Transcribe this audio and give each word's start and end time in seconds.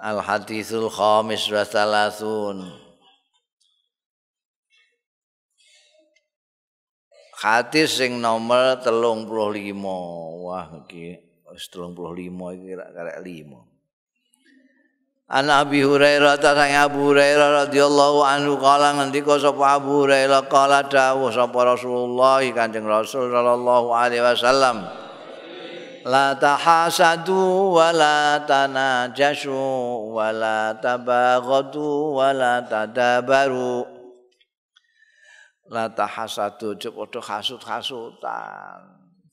Al 0.00 0.24
hadisul 0.24 0.88
khamis 0.88 1.44
wa 1.52 1.60
salasun. 1.60 2.64
Hadis 7.40 7.96
sing 7.96 8.20
nomor 8.20 8.80
35 8.84 9.72
wah 10.44 10.68
iki 10.84 11.20
wis 11.48 11.72
35 11.72 12.28
iki 12.52 12.76
karek 12.76 13.16
5 13.24 13.70
An 15.30 15.46
Abi 15.46 15.80
Hurairah 15.80 16.36
ta 16.36 16.52
sang 16.52 16.74
Abu 16.74 17.14
Hurairah 17.14 17.64
radhiyallahu 17.64 18.20
anhu 18.26 18.60
kala 18.60 18.98
ngendika 18.98 19.40
sapa 19.40 19.80
Abu 19.80 20.04
Hurairah 20.04 20.52
kala 20.52 20.84
dawuh 20.84 21.32
sapa 21.32 21.54
Rasulullah 21.64 22.44
Kanjeng 22.50 22.84
Rasul 22.84 23.32
sallallahu 23.32 23.88
alaihi 23.88 24.20
wasallam 24.20 24.84
La 26.00 26.32
tahasadu 26.32 27.76
wa 27.76 27.92
la 27.92 28.40
tanajashu 28.48 29.52
wa 30.16 30.32
la 30.32 30.72
tabaghadu 30.72 32.16
wa 32.16 32.32
la 32.32 32.64
tadabaru. 32.64 33.84
La 35.68 35.92
tahasadu 35.92 36.72
aja 36.72 36.88
padha 36.88 37.20
hasut-hasutan 37.20 38.80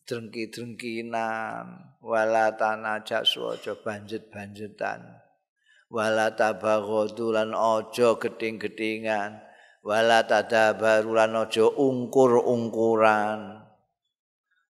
drengki-drengkinan. 0.03 1.95
Wala 2.03 2.51
tanajasu 2.55 3.55
aja 3.55 3.71
banjet-banjetan 3.79 5.23
wala 5.87 6.35
tabaghadu 6.35 7.31
lan 7.31 7.55
aja 7.55 8.19
geding-gedingan. 8.19 9.39
Wala 9.87 10.27
tadabaru 10.27 11.15
lan 11.15 11.47
aja 11.47 11.63
ungkur-ungkuran 11.63 13.66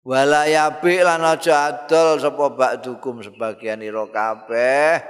wala 0.07 0.47
yabi 0.47 1.03
lan 1.03 1.19
aja 1.19 1.67
adol 1.67 2.15
sapa 2.15 2.47
bakdukum 2.55 3.19
sebagian 3.19 3.83
ira 3.83 4.07
kabeh. 4.07 5.03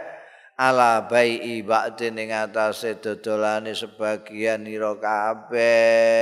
Ala 0.57 1.05
bai 1.05 1.61
ba'di 1.61 2.09
ning 2.09 2.33
atase 2.33 2.97
dodolane 2.97 3.77
sebagian 3.77 4.65
ira 4.65 4.97
kabeh. 4.97 6.17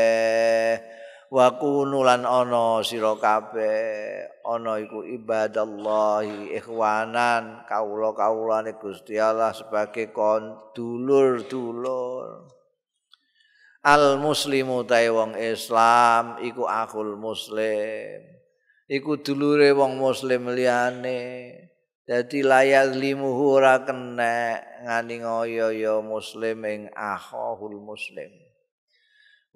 Wa 1.32 1.56
kunulan 1.56 2.28
ana 2.28 2.84
sira 2.84 3.16
kabeh. 3.16 4.28
Ana 4.44 4.76
iku 4.84 5.08
ibadallahi 5.08 6.52
ikhwanan 6.60 7.64
kawula-kawulane 7.72 8.76
Gusti 8.76 9.16
Allah 9.16 9.56
sebagai 9.56 10.12
kon 10.12 10.52
dulur-dulur. 10.76 12.52
Al 13.88 14.20
muslimu 14.20 14.84
tae 14.84 15.08
wong 15.08 15.40
islam 15.40 16.44
iku 16.44 16.68
akhul 16.68 17.16
muslim 17.16 18.35
iku 18.90 19.22
dulure 19.22 19.74
wong 19.74 19.98
muslim 19.98 20.50
liyane 20.54 21.22
Dadi 22.06 22.46
layal 22.46 22.94
limuhu 22.94 23.58
ora 23.58 23.82
kena 23.82 24.62
ngani 24.86 25.26
ngoyo 25.26 25.74
ya 25.74 25.98
muslim 26.06 26.62
ing 26.62 26.82
akhul 26.94 27.82
muslim. 27.82 28.30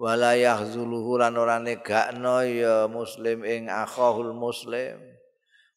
Wala 0.02 0.34
yahzuluhu 0.34 1.22
lan 1.22 1.38
ora 1.38 1.62
negakno 1.62 2.42
ya 2.42 2.90
muslim 2.90 3.46
ing 3.46 3.70
akhul 3.70 4.34
muslim. 4.34 4.98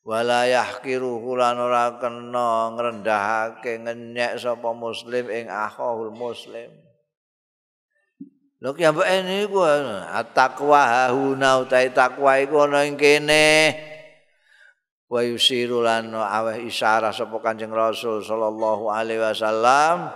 Wala 0.01 0.49
yahkiruhu 0.49 1.37
lan 1.37 1.61
ora 1.61 2.01
kena 2.01 2.73
ngrendahake 2.73 3.85
ngenyek 3.85 4.41
sapa 4.41 4.73
muslim 4.73 5.29
ing 5.29 5.53
akhul 5.53 6.09
muslim. 6.09 6.73
Lho 8.63 8.71
ki 8.79 8.87
ambek 8.87 9.27
niku 9.27 9.59
at-taqwa 9.67 11.11
hauna 11.11 11.59
utahe 11.67 11.91
takwa 11.91 12.39
iku 12.39 12.63
ana 12.63 12.87
ing 12.87 12.95
kene. 12.95 13.75
wa 15.13 15.21
yusiru 15.21 15.85
lan 15.85 16.09
aweh 16.17 16.65
isyarah 16.65 17.13
sapa 17.13 17.37
Kanjeng 17.45 17.69
Rasul 17.69 18.25
sallallahu 18.25 18.89
alaihi 18.89 19.21
wasallam 19.21 20.09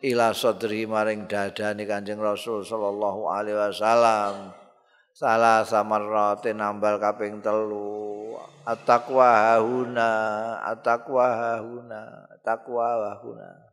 ila 0.00 0.32
sadri 0.32 0.88
maring 0.88 1.28
dadane 1.28 1.84
Kanjeng 1.84 2.16
Rasul 2.16 2.64
sallallahu 2.64 3.28
alaihi 3.28 3.60
wasallam 3.60 4.56
salah 5.12 5.68
samarrate 5.68 6.56
nambal 6.56 6.96
kaping 6.96 7.44
telu 7.44 8.32
at-taqwa 8.64 9.52
hauna 9.52 10.10
at-taqwa 10.64 11.24
hauna 11.36 12.00
taqwa 12.40 13.20
hauna 13.20 13.65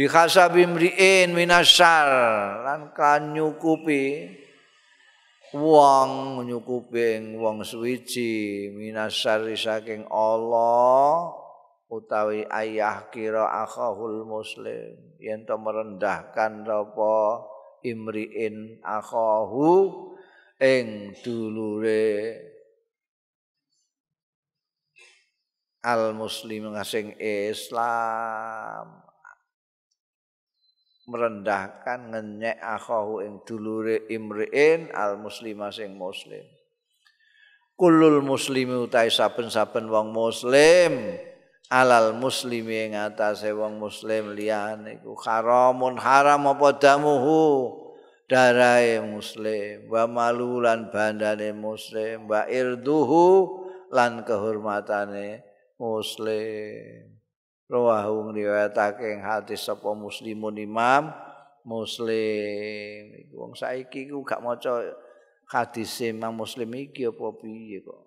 bi 0.00 0.08
khasabi 0.08 0.64
mriin 0.64 1.36
minasyar 1.36 2.08
lan 2.64 2.88
kanyukupi 2.96 4.32
wong 5.52 6.40
nyukupi 6.48 7.36
wong 7.36 7.60
suwiji. 7.60 8.72
Minasari 8.72 9.60
saking 9.60 10.08
Allah 10.08 11.36
utawi 11.92 12.48
ayah 12.48 13.12
kira 13.12 13.44
akhahul 13.60 14.24
muslim. 14.24 14.96
Yen 15.20 15.44
to 15.44 15.60
merendahkan 15.60 16.64
apa 16.64 17.44
imriin 17.84 18.80
akhahu 18.80 19.92
ing 20.56 21.12
dulure 21.20 22.40
al 25.84 26.16
muslim 26.16 26.72
ngasing 26.76 27.16
Islam 27.20 28.99
merendahkan 31.10 32.14
ngenyek 32.14 32.62
akhahu 32.62 33.26
ing 33.26 33.42
dulure 33.42 34.06
imriin 34.06 34.94
al 34.94 35.18
muslima 35.18 35.74
sing 35.74 35.98
muslim. 35.98 36.46
Kulul 37.74 38.22
muslimi 38.22 38.76
utai 38.78 39.10
saben-saben 39.10 39.90
wong 39.90 40.14
muslim 40.14 41.18
alal 41.70 42.14
muslimi 42.14 42.86
ing 42.86 42.94
atase 42.94 43.50
wong 43.50 43.82
muslim 43.82 44.38
liyane 44.38 45.02
iku. 45.02 45.18
Haramun 45.18 45.98
haram 45.98 46.46
apa 46.46 46.78
damuhu? 46.78 47.76
Darahe 48.30 49.02
muslim 49.02 49.90
wa 49.90 50.06
malulan 50.06 50.86
bandane 50.94 51.50
muslim 51.50 52.30
wa 52.30 52.46
irduhu 52.46 53.58
lan 53.90 54.22
kehormatane 54.22 55.42
muslim 55.74 57.19
rawahu 57.70 58.34
ngriwayatake 58.34 59.14
ing 59.14 59.22
hadis 59.22 59.62
sapa 59.62 59.94
muslimun 59.94 60.58
imam 60.58 61.14
muslim. 61.62 63.30
Wong 63.30 63.54
saiki 63.54 64.10
ku 64.10 64.26
gak 64.26 64.42
maca 64.42 64.82
hadis 65.54 66.02
imam 66.02 66.34
muslim 66.34 66.66
iki 66.74 67.06
apa 67.06 67.26
piye 67.38 67.78
kok. 67.86 68.00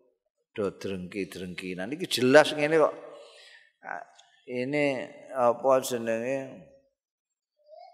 Do 0.53 0.69
drengki-drengkinan 0.75 1.95
iki 1.95 2.05
jelas 2.11 2.51
ngene 2.51 2.75
kok. 2.75 2.93
Ini 4.43 4.85
apa 5.31 5.79
jenenge? 5.79 6.67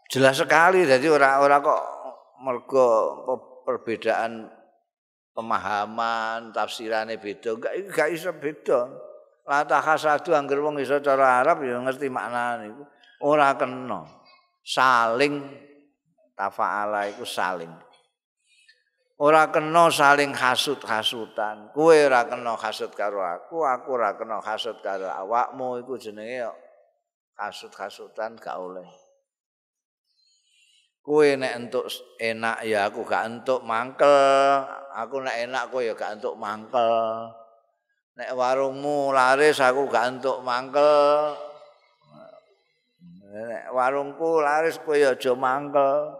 Jelas 0.09 0.41
sekali 0.41 0.90
jadi 0.90 1.06
ora-ora 1.06 1.62
kok 1.62 1.81
mergo 2.41 2.88
perbedaan 3.62 4.50
pemahaman 5.38 6.50
tafsirane 6.50 7.22
beda. 7.22 7.53
Enggak 7.53 7.74
gak 7.94 8.09
iso 8.09 8.34
beda 8.34 9.09
Lata 9.50 9.82
khasadu 9.82 10.38
angger 10.38 10.62
wong 10.62 10.78
iso 10.78 11.02
cara 11.02 11.42
Arab 11.42 11.66
ya 11.66 11.82
ngerti 11.82 12.06
maknane 12.06 12.70
iku. 12.70 12.86
Ora 13.26 13.58
kena 13.58 14.06
saling 14.62 15.42
tafaala 16.38 17.10
iku 17.10 17.26
saling. 17.26 17.74
Ora 19.20 19.50
kena 19.50 19.90
saling 19.90 20.38
hasud-hasutan. 20.38 21.74
Kowe 21.74 21.98
ora 21.98 22.30
kena 22.30 22.54
hasud 22.56 22.94
karo 22.94 23.26
aku, 23.26 23.66
aku 23.66 23.98
ora 23.98 24.14
kena 24.16 24.38
hasud 24.40 24.80
karo 24.86 25.10
awakmu 25.10 25.81
iku 25.81 25.98
jenenge 25.98 26.46
hasud-hasutan 27.36 28.38
gak 28.38 28.56
oleh. 28.56 28.86
Kowe 31.02 31.26
nek 31.26 31.58
entuk 31.58 31.90
enak 32.22 32.64
ya 32.70 32.86
aku 32.86 33.02
gak 33.02 33.26
entuk 33.26 33.66
mangkel. 33.66 34.62
Aku 34.94 35.25
nek 35.25 35.36
enak 35.42 35.74
kowe 35.74 35.81
ya 35.81 35.98
gak 35.98 36.22
entuk 36.22 36.38
mangkel. 36.38 37.34
Nek 38.19 38.36
warungmu 38.36 39.16
laris 39.16 39.63
aku 39.63 39.88
gak 39.88 40.19
entuk 40.19 40.44
mangkel. 40.44 41.39
Nek 43.31 43.71
warungku 43.71 44.44
laris 44.44 44.75
kowe 44.83 45.00
aja 45.00 45.31
mangkel. 45.39 46.19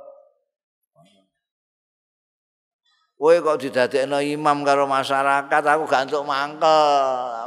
Kowe 3.20 3.36
kok 3.44 3.60
didadekno 3.60 4.24
imam 4.24 4.64
karo 4.64 4.88
masyarakat 4.88 5.64
aku 5.68 5.84
gak 5.92 6.08
entuk 6.08 6.24
mangkel. 6.24 6.88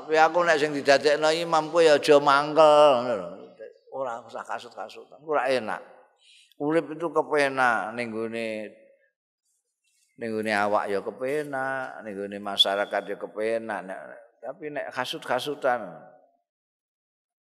Tapi 0.04 0.20
aku 0.20 0.44
nek 0.44 0.60
sing 0.60 0.76
didadekno 0.76 1.32
imam 1.32 1.72
kowe 1.72 1.88
aja 1.88 2.16
mangkel. 2.20 3.00
Ora 3.88 4.20
usah 4.20 4.44
kasut-kasutan 4.44 5.24
ora 5.24 5.48
enak. 5.48 5.80
Urip 6.60 6.92
itu 6.92 7.08
kepenak 7.08 7.96
ning 7.96 8.12
gone 8.12 8.68
ning 10.20 10.28
gone 10.28 10.52
awak 10.52 10.92
ya 10.92 11.00
kepenak 11.00 12.04
ning 12.04 12.12
gone 12.14 12.36
masyarakat 12.36 13.02
ya 13.08 13.16
kepenak 13.16 13.80
nek 13.88 14.21
Tapi 14.42 14.74
nek 14.74 14.90
kasut-kasutan 14.90 15.86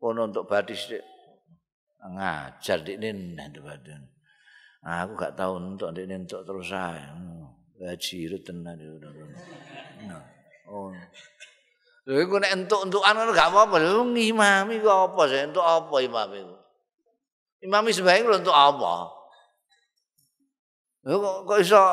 kono 0.01 0.25
untuk 0.25 0.49
badis 0.49 0.89
ngajar 2.01 2.81
di 2.81 2.97
ini 2.97 3.37
badan. 3.61 4.01
Aku 4.81 5.13
gak 5.13 5.37
tahu 5.37 5.61
untuk 5.61 5.93
di 5.93 6.09
ini 6.09 6.17
untuk 6.17 6.41
terus 6.41 6.73
saya. 6.73 7.13
Gaji 7.77 8.17
itu 8.25 8.37
tenan 8.41 8.73
itu. 8.81 8.97
Nah, 10.09 10.25
oh. 10.73 10.89
Lha 12.09 12.17
iku 12.25 12.41
nek 12.41 12.65
entuk-entukan 12.65 13.13
ngono 13.13 13.31
gak 13.35 13.53
apa-apa. 13.53 13.77
Lha 13.77 14.01
ngimami 14.01 14.81
ku 14.81 14.89
apa 14.89 15.21
sih? 15.29 15.45
Entuk 15.45 15.61
apa? 15.61 16.01
Imami 17.61 17.89
sebaik 17.93 18.25
lho 18.25 18.41
untuk 18.41 18.57
apa? 18.57 19.13
Lha 21.05 21.13
kok, 21.13 21.37
kok 21.45 21.59
iso 21.61 21.83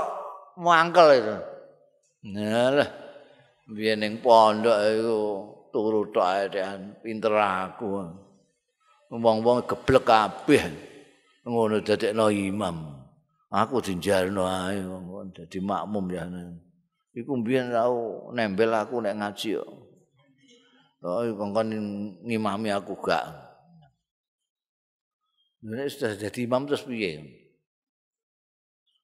mangkel 0.56 1.08
itu? 1.20 1.36
Nah 2.32 2.68
lah. 2.72 3.03
Biyen 3.64 4.04
ning 4.04 4.20
pondok 4.20 4.76
iku 4.76 5.18
turu 5.72 6.12
tok 6.12 6.28
ae 6.28 6.44
pinter 7.00 7.32
aku. 7.32 8.04
Wong-wong 9.08 9.64
geblek 9.64 10.04
kabeh. 10.04 10.64
Ngono 11.48 11.80
dadekno 11.80 12.28
imam. 12.28 12.76
Aku 13.48 13.80
dinjarno 13.80 14.44
ae 14.44 14.84
wong 14.84 15.32
dadi 15.32 15.58
makmum 15.64 16.04
ya. 16.12 16.28
Iku 17.16 17.40
mbiyen 17.40 17.72
tau 17.72 18.28
nembel 18.36 18.74
aku 18.74 19.00
nek 19.00 19.16
ngaji 19.16 19.56
kok. 19.56 19.70
Oh, 21.04 21.20
kongkon 21.36 21.68
ngimami 22.24 22.72
aku 22.72 22.96
gak. 23.00 23.28
Nek 25.64 25.88
sudah 25.92 26.16
jadi 26.16 26.48
imam 26.48 26.64
terus 26.64 26.84
piye? 26.84 27.20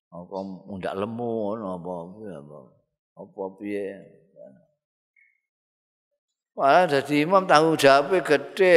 Apa 0.09 0.37
mundak 0.69 0.97
lemu 0.97 1.61
apa 1.61 1.93
apa 2.41 2.59
apa 3.21 3.43
piye? 3.61 4.20
Wah, 6.61 6.85
jadi 6.85 7.25
imam 7.25 7.49
tanggung 7.49 7.73
jawabnya 7.73 8.21
gede. 8.21 8.77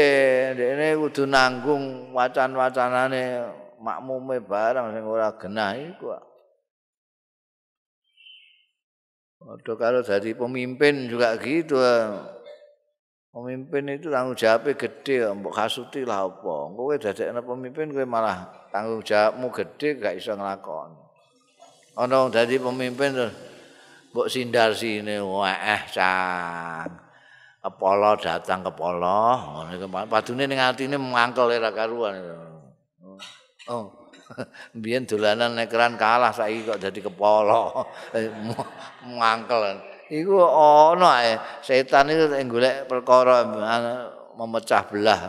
Ini 0.55 0.95
kudu 0.95 1.27
nanggung 1.27 2.15
wacan-wacanane 2.15 3.43
makmume 3.83 4.39
barang 4.39 4.95
sing 4.95 5.03
ora 5.03 5.35
genah 5.35 5.75
iku. 5.75 6.15
Waduh 9.43 9.75
kalau 9.75 9.99
jadi 9.99 10.31
pemimpin 10.31 11.11
juga 11.11 11.35
gitu. 11.43 11.75
Pemimpin 13.35 13.91
itu 13.91 14.07
tanggung 14.07 14.39
jawabnya 14.39 14.79
gede, 14.79 15.27
mbok 15.35 15.51
kasuti 15.51 16.07
lah 16.07 16.23
apa. 16.23 16.71
Kowe 16.71 16.95
dadekno 16.95 17.43
pemimpin 17.43 17.91
kowe 17.91 18.07
malah 18.07 18.47
tanggung 18.71 19.03
jawabmu 19.03 19.51
gede 19.51 19.99
gak 19.99 20.15
iso 20.15 20.31
nglakon. 20.39 20.95
Ana 21.99 22.31
dadi 22.31 22.55
pemimpin 22.63 23.11
terus 23.11 23.35
mbok 24.15 24.31
sindar 24.31 24.71
sini, 24.71 25.19
wah 25.19 25.51
eh 25.51 25.83
cang. 25.91 27.02
Kepala 27.63 28.19
datang 28.19 28.59
kepala, 28.59 29.39
ngono 29.39 29.71
iku 29.71 29.87
padune 30.11 30.43
ning 30.51 30.59
atine 30.59 30.99
mangkel 30.99 31.47
ora 31.47 31.71
karuan. 31.71 32.11
Oh. 33.71 34.03
Biyen 34.83 35.07
dolanan 35.07 35.55
nek 35.55 35.71
kalah 35.71 36.35
saiki 36.35 36.67
kok 36.67 36.79
dadi 36.83 36.99
kepala. 36.99 37.87
mangkel. 39.19 39.79
iku 40.11 40.45
ana 40.45 41.09
ae 41.23 41.33
setan 41.63 42.11
iku 42.11 42.29
golek 42.51 42.85
perkara 42.85 43.47
memecah 44.37 44.83
belah 44.85 45.21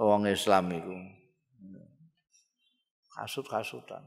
wong 0.00 0.26
Islam 0.26 0.72
iku 0.74 0.96
kasut-kasutan 3.16 4.02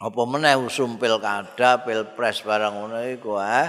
apa 0.00 0.22
meneh 0.24 0.56
usum 0.56 0.96
pilkada 0.96 1.84
pilpres 1.84 2.40
barang 2.40 2.72
ngono 2.72 2.98
iku 3.10 3.36
ha 3.36 3.68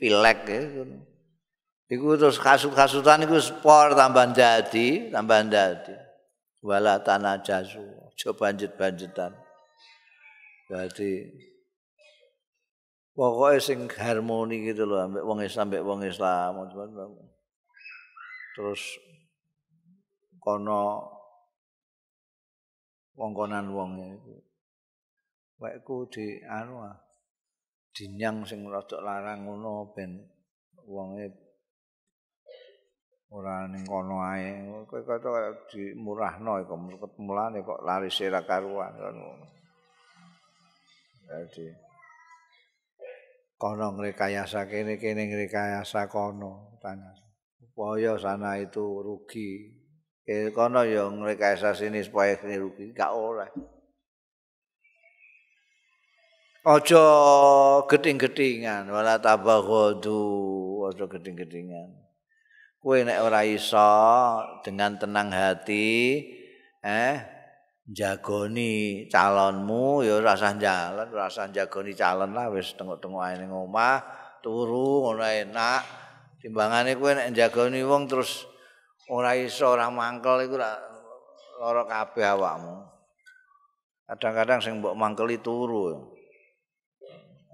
pilek 0.00 0.48
iku 0.48 0.82
iku 1.92 2.06
terus 2.16 2.40
kasut-kasutan 2.40 3.28
iku 3.28 3.36
spor 3.36 3.92
tambah 3.92 4.32
jadi 4.32 5.12
tambah 5.12 5.52
jadi 5.52 5.96
wala 6.64 6.96
tanah 7.04 7.44
jasu 7.44 7.84
coba 8.16 8.48
banjet-banjetan 8.48 9.36
berarti 10.72 11.28
Pokoknya 13.20 13.60
sing 13.60 13.84
harmoni 13.90 14.64
gitu 14.64 14.88
loh, 14.88 15.04
ambek 15.04 15.26
wong 15.26 15.44
Islam, 15.44 15.68
ambek 15.68 15.84
wong 15.84 16.00
Islam. 16.08 16.40
Terus 18.56 18.82
kono 20.40 21.04
wong-konan 23.18 23.68
wong 23.76 23.90
itu. 24.14 24.34
Wekku 25.60 26.08
di 26.08 26.40
anu 26.48 26.80
ah, 26.80 26.96
dinyang 27.94 28.46
sing 28.46 28.64
rada 28.66 28.98
larang 29.02 29.46
ngono 29.46 29.90
ben 29.94 30.18
wonge 30.86 31.26
ora 33.30 33.66
ning 33.70 33.86
kono 33.86 34.16
ae. 34.26 34.66
Kowe 34.88 35.00
kok 35.06 35.70
dimurahno 35.70 36.52
iku 36.62 36.74
mulane 37.22 37.62
kok 37.62 37.82
laris 37.86 38.20
ora 38.26 38.42
karuan 38.42 38.94
ngono. 38.98 39.46
Jadi 41.30 41.90
kono 43.60 43.86
ngrekayasa 43.92 44.66
kene 44.66 44.96
kene 44.96 45.28
ngrekayasa 45.28 46.08
kono 46.08 46.80
tanya 46.80 47.12
supaya 47.60 48.16
sana 48.16 48.56
itu 48.56 49.04
rugi 49.04 49.68
kene 50.24 50.48
kono 50.50 50.80
ya 50.80 51.04
ngrekayasa 51.06 51.76
sini 51.76 52.00
supaya 52.00 52.40
sini 52.40 52.56
rugi 52.56 52.96
gak 52.96 53.12
oleh 53.12 53.52
Ojo 56.60 57.08
geding-gedingan 57.88 58.84
wala 58.92 59.16
tabaghadu 59.16 60.20
ojo 60.92 61.04
geding-gedingan 61.08 61.88
kowe 62.76 63.00
nek 63.00 63.16
ora 63.24 63.48
iso 63.48 63.88
dengan 64.60 65.00
tenang 65.00 65.32
hati 65.32 66.20
eh 66.84 67.16
jagoni 67.88 69.08
calonmu 69.08 70.04
ya 70.04 70.20
rasa 70.20 70.52
jalan 70.60 71.08
rasa 71.08 71.48
jagoni 71.48 71.96
calon 71.96 72.36
lah 72.36 72.52
wis 72.52 72.76
tengok-tengok 72.76 73.24
ae 73.24 73.40
ning 73.40 73.48
omah 73.48 74.04
turu 74.44 75.08
ngono 75.08 75.24
enak. 75.24 75.80
Timbangane 76.44 76.92
kowe 77.00 77.08
nek 77.16 77.32
jagoni 77.32 77.80
wong 77.80 78.04
terus 78.04 78.44
ora 79.08 79.32
iso 79.32 79.64
ora 79.64 79.88
mangkel 79.88 80.44
iku 80.44 80.60
lara 80.60 81.88
kabeh 81.88 82.36
awakmu. 82.36 82.84
Kadang-kadang 84.12 84.60
sing 84.60 84.84
mbok 84.84 84.92
mangkeli 84.92 85.40
turu 85.40 86.09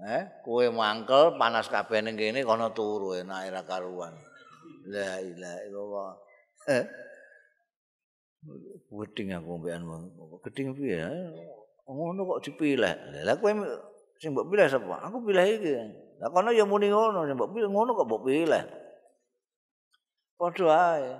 eh 0.05 0.23
kowe 0.45 0.65
mangkel 0.69 1.33
panas 1.41 1.65
kabeh 1.73 2.05
ning 2.05 2.13
kene 2.13 2.45
kono 2.45 2.69
turu 2.69 3.17
enak 3.17 3.49
ora 3.49 3.61
karuan 3.65 4.13
la 4.85 5.17
ilaha 5.17 5.59
illallah 5.65 6.11
eh 6.69 6.85
Weting 8.87 9.35
aku 9.35 9.59
mbekan 9.59 9.83
wong. 9.83 10.03
Geding 10.47 10.71
piye? 10.77 11.03
Ngono 11.83 12.23
kok 12.23 12.47
dipilih. 12.47 12.95
Lah 13.27 13.35
kowe 13.35 13.51
sing 14.19 14.31
mbok 14.31 14.47
pilih 14.47 14.67
sapa? 14.71 15.03
Aku 15.07 15.19
pilih 15.23 15.43
iki. 15.43 15.75
Lah 16.21 16.29
kono 16.31 16.55
ya 16.55 16.63
muni 16.63 16.87
ngono, 16.87 17.27
sing 17.27 17.35
mbok 17.35 17.51
pilih 17.51 17.69
ngono 17.71 17.91
kok 17.97 18.07
mbok 18.07 18.23
pilih. 18.23 18.63
Padha 20.39 20.67
ae. 20.95 21.11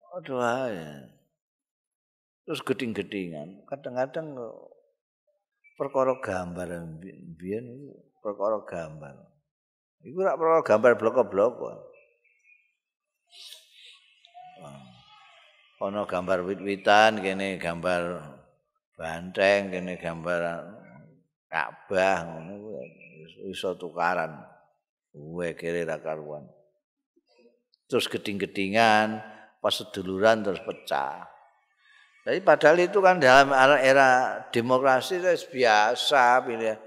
Padha 0.00 0.36
ae. 0.70 0.86
Terus 2.42 2.60
geding-gedingan, 2.66 3.68
kadang-kadang 3.70 4.34
perkara 5.82 6.14
gambar. 6.22 6.68
Biyen 7.34 7.90
perkara 8.22 8.62
gambar. 8.62 9.14
Iku 10.06 10.18
rak 10.22 10.38
perkara 10.38 10.62
gambar 10.62 10.92
blok-blok 10.94 11.52
kok. 11.58 11.78
ana 15.82 16.06
gambar 16.06 16.46
wit-witan 16.46 17.18
kene 17.18 17.58
gambar 17.58 18.22
banteng 18.94 19.74
kene 19.74 19.98
gambar 19.98 20.62
Ka'bah 21.50 22.22
ngono 22.22 22.78
iso 23.50 23.74
tukaran. 23.74 24.30
Kuwe 25.10 25.58
kere 25.58 25.82
ra 25.82 25.98
karuan. 25.98 26.46
Terus 27.90 28.06
geding-gedingan 28.08 29.20
pas 29.58 29.74
seduluran 29.74 30.40
terus 30.46 30.62
pecah 30.62 31.31
jadi 32.22 32.38
padahal 32.38 32.78
itu 32.78 33.02
kan 33.02 33.18
dalam 33.18 33.50
era 33.82 34.38
demokrasi 34.54 35.18
itu 35.18 35.58
biasa 35.58 36.46
pilih. 36.46 36.78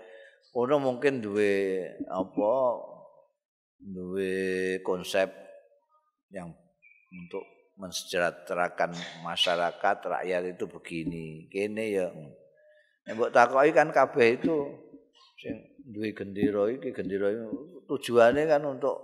Ono 0.55 0.79
mungkin 0.79 1.19
duwe 1.19 1.83
apa 2.07 2.55
duwe 3.75 4.79
konsep 4.79 5.27
yang 6.31 6.55
untuk 7.11 7.43
mensejahterakan 7.75 8.95
masyarakat 9.27 9.97
rakyat 10.07 10.55
itu 10.55 10.71
begini 10.71 11.51
kene 11.51 11.85
ya. 11.91 12.07
Nek 13.03 13.13
mbok 13.19 13.35
takoki 13.35 13.75
kan 13.75 13.91
kabeh 13.91 14.39
itu 14.39 14.55
sing 15.43 15.75
duwe 15.83 16.15
gendera 16.15 16.71
iki 16.71 16.95
gendera 16.95 17.27
tujuane 17.91 18.47
kan 18.47 18.63
untuk 18.63 19.03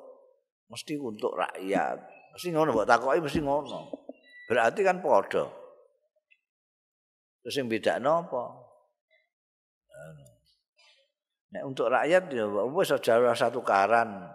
mesti 0.71 0.95
untuk 0.95 1.35
rakyat. 1.35 1.99
Mesti 2.39 2.55
ngono 2.55 2.71
mbok 2.71 2.87
takoki 2.87 3.19
mesti 3.19 3.43
ngono. 3.43 3.91
Berarti 4.47 4.79
kan 4.87 5.03
padha 5.03 5.60
terus 7.41 7.53
sing 7.57 7.65
bedakno 7.65 8.25
apa 8.25 8.43
nek 11.51 11.63
untuk 11.67 11.91
rakyat 11.91 12.31
ya 12.31 12.45
wis 12.47 12.93
aja 12.95 13.33
satu 13.35 13.59
karan 13.65 14.29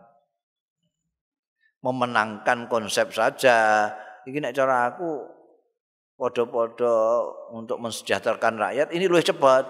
memenangkan 1.81 2.69
konsep 2.69 3.09
saja 3.15 3.89
Iki 4.27 4.43
nek 4.43 4.59
cara 4.59 4.91
aku 4.91 5.23
padha-padha 6.19 6.95
untuk 7.55 7.79
mensejahterakan 7.79 8.59
rakyat 8.59 8.91
ini 8.91 9.07
lebih 9.07 9.23
cepat. 9.23 9.63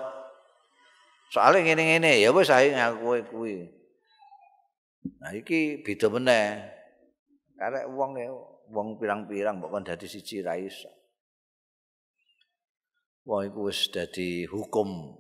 Soale 1.28 1.61
ngene-ngene 1.61 2.16
ya 2.16 2.33
wis 2.33 2.49
ae 2.49 2.73
ngaku 2.73 3.21
kuwi. 3.28 3.69
Nah 5.21 5.37
iki 5.37 5.85
beda 5.85 6.09
meneh. 6.09 6.73
Karek 7.61 7.85
wong 7.93 8.16
ya 8.16 8.33
wong 8.73 8.97
pirang-pirang 8.97 9.61
mbok 9.61 9.76
kon 9.76 9.85
dadi 9.85 10.09
siji 10.09 10.40
ra 10.40 10.57
iso. 10.57 10.88
Wong 13.26 13.42
iku 13.50 13.66
wis 13.66 13.90
dadi 13.90 14.47
hukum. 14.47 15.18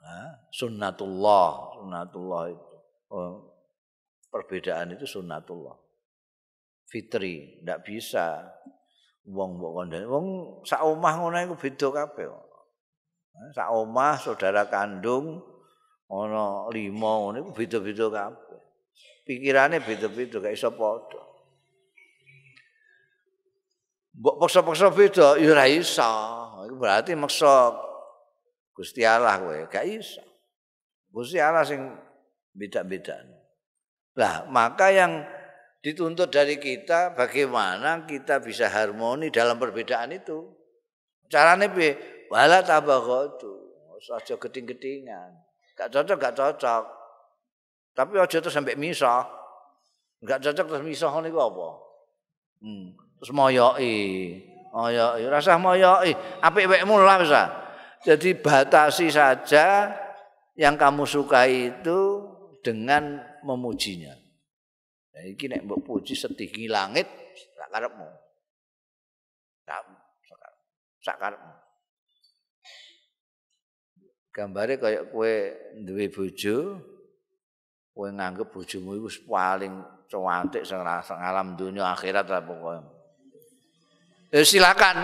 Nah, 0.00 0.48
sunnatullah, 0.48 1.76
sunnatullah 1.76 2.42
itu. 2.48 2.76
Oh, 3.12 3.52
perbedaan 4.32 4.96
itu 4.96 5.04
sunnatullah. 5.04 5.76
Fitri, 6.88 7.60
ndak 7.60 7.84
bisa 7.84 8.48
wong 9.28 9.60
mbok 9.60 9.72
kon 9.76 9.92
wong 10.08 10.26
sak 10.64 10.80
omah 10.80 11.20
ngono 11.20 11.36
iku 11.44 11.54
beda 11.60 11.88
kabeh. 11.92 12.32
Sak 13.52 13.68
omah 13.76 14.16
saudara 14.16 14.64
kandung 14.72 15.44
ana 16.08 16.64
lima 16.72 17.12
ngono 17.20 17.36
iku 17.44 17.50
beda-beda 17.52 18.08
kabeh. 18.08 18.60
Pikirane 19.28 19.84
beda-beda 19.84 20.40
gak 20.40 20.56
iso 20.56 20.72
padha. 20.72 21.20
Mbok 24.16 24.36
paksa-paksa 24.40 24.88
beda 24.88 25.36
ya 25.36 25.52
ora 25.52 25.68
iso. 25.68 26.08
Berarti 26.78 27.18
maksa 27.18 27.74
Gusti 28.72 29.02
Allah 29.02 29.42
kowe, 29.42 29.58
gak 29.66 29.82
iso. 29.90 30.22
Gusti 31.10 31.42
Allah 31.42 31.66
sing 31.66 31.82
beda-beda. 32.54 33.18
Lah, 34.14 34.46
maka 34.46 34.94
yang 34.94 35.26
dituntut 35.82 36.30
dari 36.30 36.62
kita 36.62 37.18
bagaimana 37.18 38.06
kita 38.06 38.38
bisa 38.38 38.70
harmoni 38.70 39.34
dalam 39.34 39.58
perbedaan 39.58 40.14
itu. 40.14 40.46
Carane 41.26 41.70
piye? 41.74 42.24
Wala 42.30 42.62
tabaghatu. 42.62 43.66
Aja 43.98 44.38
geding-gedingan. 44.38 45.30
Gak 45.74 45.90
cocok, 45.90 46.16
gak 46.22 46.34
cocok. 46.38 46.84
Tapi 47.98 48.14
aja 48.14 48.38
terus 48.38 48.54
sampai 48.54 48.78
misah. 48.78 49.26
Gak 50.22 50.38
cocok 50.38 50.66
terus 50.70 50.84
misah 50.86 51.10
niku 51.18 51.42
apa? 51.42 51.68
Hmm. 52.62 52.94
Terus 53.18 53.34
moyoki. 53.34 53.98
Moyoki, 54.78 55.26
rasa 55.26 55.58
moyoki. 55.58 56.14
Apik 56.38 56.70
wekmu 56.70 57.02
lah 57.02 57.18
bisa. 57.18 57.50
Jadi 58.06 58.38
batasi 58.38 59.10
saja 59.10 59.90
yang 60.54 60.78
kamu 60.78 61.02
sukai 61.02 61.74
itu 61.74 62.22
dengan 62.62 63.18
memujinya. 63.42 64.14
Nah, 65.18 65.22
iki 65.26 65.50
nek 65.50 65.66
mbok 65.66 65.82
puji 65.82 66.14
setinggi 66.14 66.70
langit 66.70 67.10
sak 67.58 67.74
karepmu. 67.74 68.06
Sak 71.02 71.18
karepmu. 71.18 71.54
Gambare 74.30 74.78
kaya 74.78 75.10
kowe 75.10 75.34
duwe 75.74 76.06
bojo, 76.06 76.78
kowe 77.90 78.08
nganggep 78.14 78.46
bojomu 78.54 78.94
iku 78.94 79.10
paling 79.26 79.82
cantik 80.06 80.62
sing 80.62 80.78
alam 80.78 81.58
dunia 81.58 81.90
akhirat 81.90 82.30
lah 82.30 82.46
pokoknya. 82.46 82.97
Ya 84.28 84.44
silakan 84.44 84.96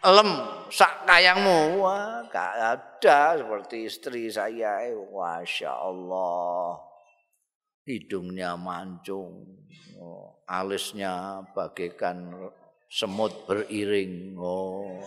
lem 0.00 0.30
sak 0.72 1.04
kayangmu. 1.04 1.84
Wah, 1.84 2.24
gak 2.32 2.52
ada 2.56 3.36
seperti 3.36 3.84
istri 3.84 4.32
saya. 4.32 4.88
Masya 4.96 5.72
Allah. 5.72 6.80
hidungnya 7.86 8.58
mancung, 8.58 9.46
oh, 9.94 10.42
alisnya 10.50 11.38
bagaikan 11.54 12.34
semut 12.90 13.46
beriring, 13.46 14.34
oh. 14.34 14.98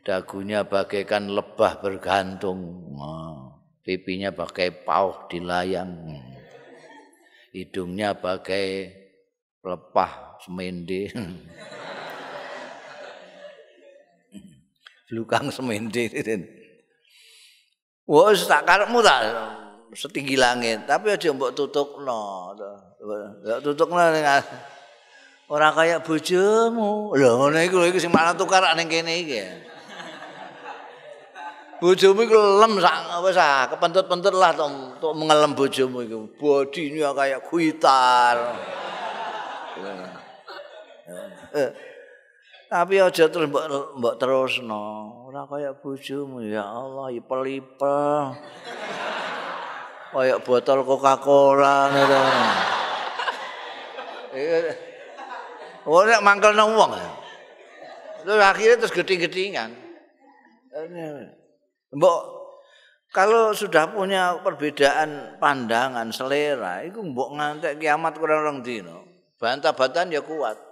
dagunya 0.00 0.64
bagaikan 0.64 1.28
lebah 1.28 1.84
bergantung, 1.84 2.88
oh. 2.96 3.60
pipinya 3.84 4.32
bagai 4.32 4.80
pauh 4.80 5.28
di 5.28 5.44
layang, 5.44 6.08
hidungnya 7.52 8.16
bagai 8.16 8.99
lepah 9.64 10.40
semende. 10.40 11.10
Lukang 15.14 15.50
semende. 15.50 16.06
Wah, 18.06 18.34
tak 18.34 18.66
karepmu 18.66 19.02
tak 19.02 19.20
setinggi 19.94 20.36
langit, 20.38 20.86
tapi 20.86 21.10
aja 21.10 21.32
mbok 21.34 21.54
tutukno. 21.54 22.54
Mbok 23.02 23.58
tutukno 23.62 23.98
ning 24.14 24.24
ora 25.50 25.74
kaya 25.74 25.98
bojomu. 25.98 27.10
Lho 27.18 27.30
ngono 27.38 27.58
iku 27.58 27.82
iku 27.86 27.98
sing 27.98 28.14
malah 28.14 28.38
tukar 28.38 28.62
ning 28.78 28.86
kene 28.86 29.12
iki. 29.18 29.42
Bojomu 31.80 32.22
iku 32.22 32.38
lem 32.60 32.78
sak 32.78 32.94
wis 33.24 33.40
ah 33.40 33.66
kepentut-pentut 33.66 34.36
lah 34.36 34.52
untuk 34.54 35.16
mengelem 35.16 35.56
bojomu 35.56 36.04
iku. 36.06 36.20
Bodinya 36.38 37.10
kayak 37.16 37.40
kuitar. 37.50 38.36
Tapi 42.70 42.94
aja 43.02 43.26
terus 43.26 43.50
mbok 43.50 43.98
mbok 43.98 44.14
terusno. 44.18 45.10
Ora 45.26 45.42
kaya 45.50 45.74
bojomu 45.74 46.38
ya 46.42 46.62
Allah, 46.62 47.10
ipel-ipel. 47.10 48.38
kayak 50.10 50.42
botol 50.42 50.82
Coca-Cola 50.82 51.76
ngono. 51.90 52.22
Oh 55.86 56.02
nek 56.06 56.22
mangkel 56.22 56.54
nang 56.54 56.74
wong. 56.74 56.92
Terus 58.22 58.40
akhirnya 58.42 58.76
terus 58.84 58.94
geding-gedingan. 58.94 59.70
Mbok 61.94 62.18
kalau 63.10 63.50
sudah 63.50 63.90
punya 63.90 64.38
perbedaan 64.38 65.42
pandangan 65.42 66.14
selera, 66.14 66.86
itu 66.86 67.02
mbok 67.02 67.34
ngantek 67.34 67.82
kiamat 67.82 68.14
kurang 68.14 68.46
orang 68.46 68.58
dino. 68.62 69.02
Bantah-bantahan 69.42 70.14
ya 70.14 70.22
kuat. 70.22 70.69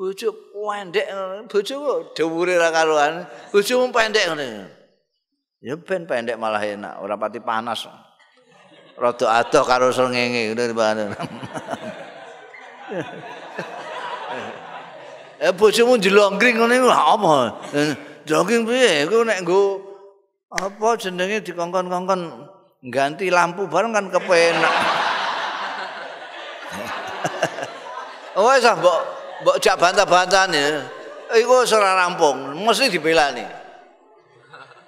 Bojo 0.00 0.32
pendek, 0.56 1.04
bojo 1.52 1.76
dhuwure 2.16 2.56
ra 2.56 2.72
karuan. 2.72 3.28
Bojomu 3.52 3.92
pendek 3.92 4.32
ngene. 4.32 4.64
Ya 5.60 5.76
ben 5.76 6.08
pendek 6.08 6.40
malah 6.40 6.64
enak, 6.64 7.04
ora 7.04 7.20
pati 7.20 7.36
panas. 7.36 7.84
Rada 8.96 9.44
adoh 9.44 9.64
karo 9.68 9.92
srengenge 9.92 10.56
ngono 10.56 10.72
Pak. 10.72 10.92
Eh 15.40 15.56
bojomu 15.56 15.96
jelonggring 15.96 16.60
ngene 16.60 16.84
apa? 16.84 17.64
Jogging 18.28 18.68
piye? 18.68 19.08
Iku 19.08 19.24
nek 19.24 19.40
nggo 19.40 19.80
apa 20.52 21.00
jenenge 21.00 21.40
dikongkon-kongkon 21.40 22.20
ganti 22.92 23.32
lampu 23.32 23.64
bareng 23.64 23.96
kan 23.96 24.12
kepenak. 24.12 24.74
Oh 28.38 28.46
wis 28.46 28.62
mbok 28.62 29.00
mbok 29.42 29.56
jak 29.58 29.74
bantah-bantahan 29.80 30.54
ya. 30.54 30.86
Iku 31.30 31.62
ora 31.62 31.94
rampung, 32.06 32.58
mesti 32.66 32.90
dibelani. 32.90 33.46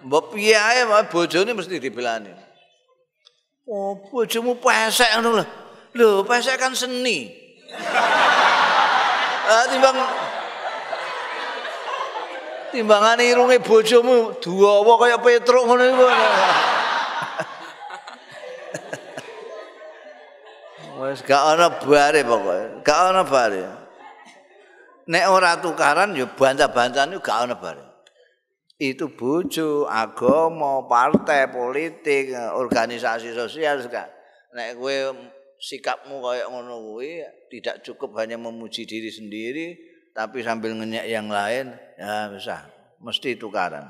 Mbok 0.02 0.34
piye 0.34 0.58
ae 0.58 0.82
bojone 1.10 1.54
mesti 1.54 1.78
dibelani. 1.78 2.30
Oh, 3.66 3.94
bojomu 4.10 4.58
pesek 4.58 5.06
ngono 5.14 5.38
lho. 5.38 5.44
Lho, 5.94 6.08
pesek 6.26 6.58
kan 6.58 6.74
seni. 6.74 7.30
Ah 9.42 9.66
timbang 9.66 9.98
timbangane 12.70 13.26
irunge 13.26 13.58
bojomu 13.58 14.30
dawa 14.38 14.94
kaya 15.02 15.18
Petruk 15.18 15.66
ngono 15.66 15.82
iku. 15.82 16.06
Wes 21.02 21.26
gak 21.26 21.58
ana 21.58 21.66
bare 21.82 22.22
pokoke, 22.22 22.86
gak 22.86 23.00
ana 23.10 23.26
bare. 23.26 23.66
Nek 25.10 25.24
ora 25.26 25.58
tukaran 25.58 26.14
ya 26.14 26.30
bantah-bantahan 26.30 27.18
gak 27.18 27.38
ana 27.42 27.58
bare. 27.58 27.90
itu 28.82 29.06
bojo, 29.14 29.86
agama, 29.86 30.90
partai 30.90 31.46
politik, 31.54 32.34
organisasi 32.34 33.30
sosial 33.30 33.78
juga. 33.78 34.10
Nek 34.58 34.74
kowe 34.74 35.14
sikapmu 35.62 36.18
kayak 36.18 36.50
ngono 36.50 36.82
kuwi 36.90 37.22
tidak 37.46 37.86
cukup 37.86 38.18
hanya 38.18 38.34
memuji 38.34 38.82
diri 38.82 39.06
sendiri 39.06 39.78
tapi 40.10 40.42
sambil 40.42 40.74
ngenyek 40.74 41.06
yang 41.06 41.30
lain 41.30 41.70
ya 41.94 42.26
bisa 42.34 42.66
mesti 42.98 43.38
tukaran. 43.38 43.86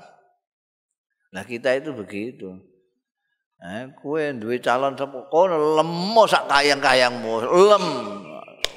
Nah 1.32 1.44
kita 1.48 1.72
itu 1.72 1.96
begitu. 1.96 2.71
Eh, 3.62 3.94
kue 3.94 4.34
duwe 4.34 4.58
calon 4.58 4.98
kono 5.30 5.78
lemo 5.78 6.26
sak 6.26 6.50
kayang-kayangmu, 6.50 7.46
lem. 7.46 7.86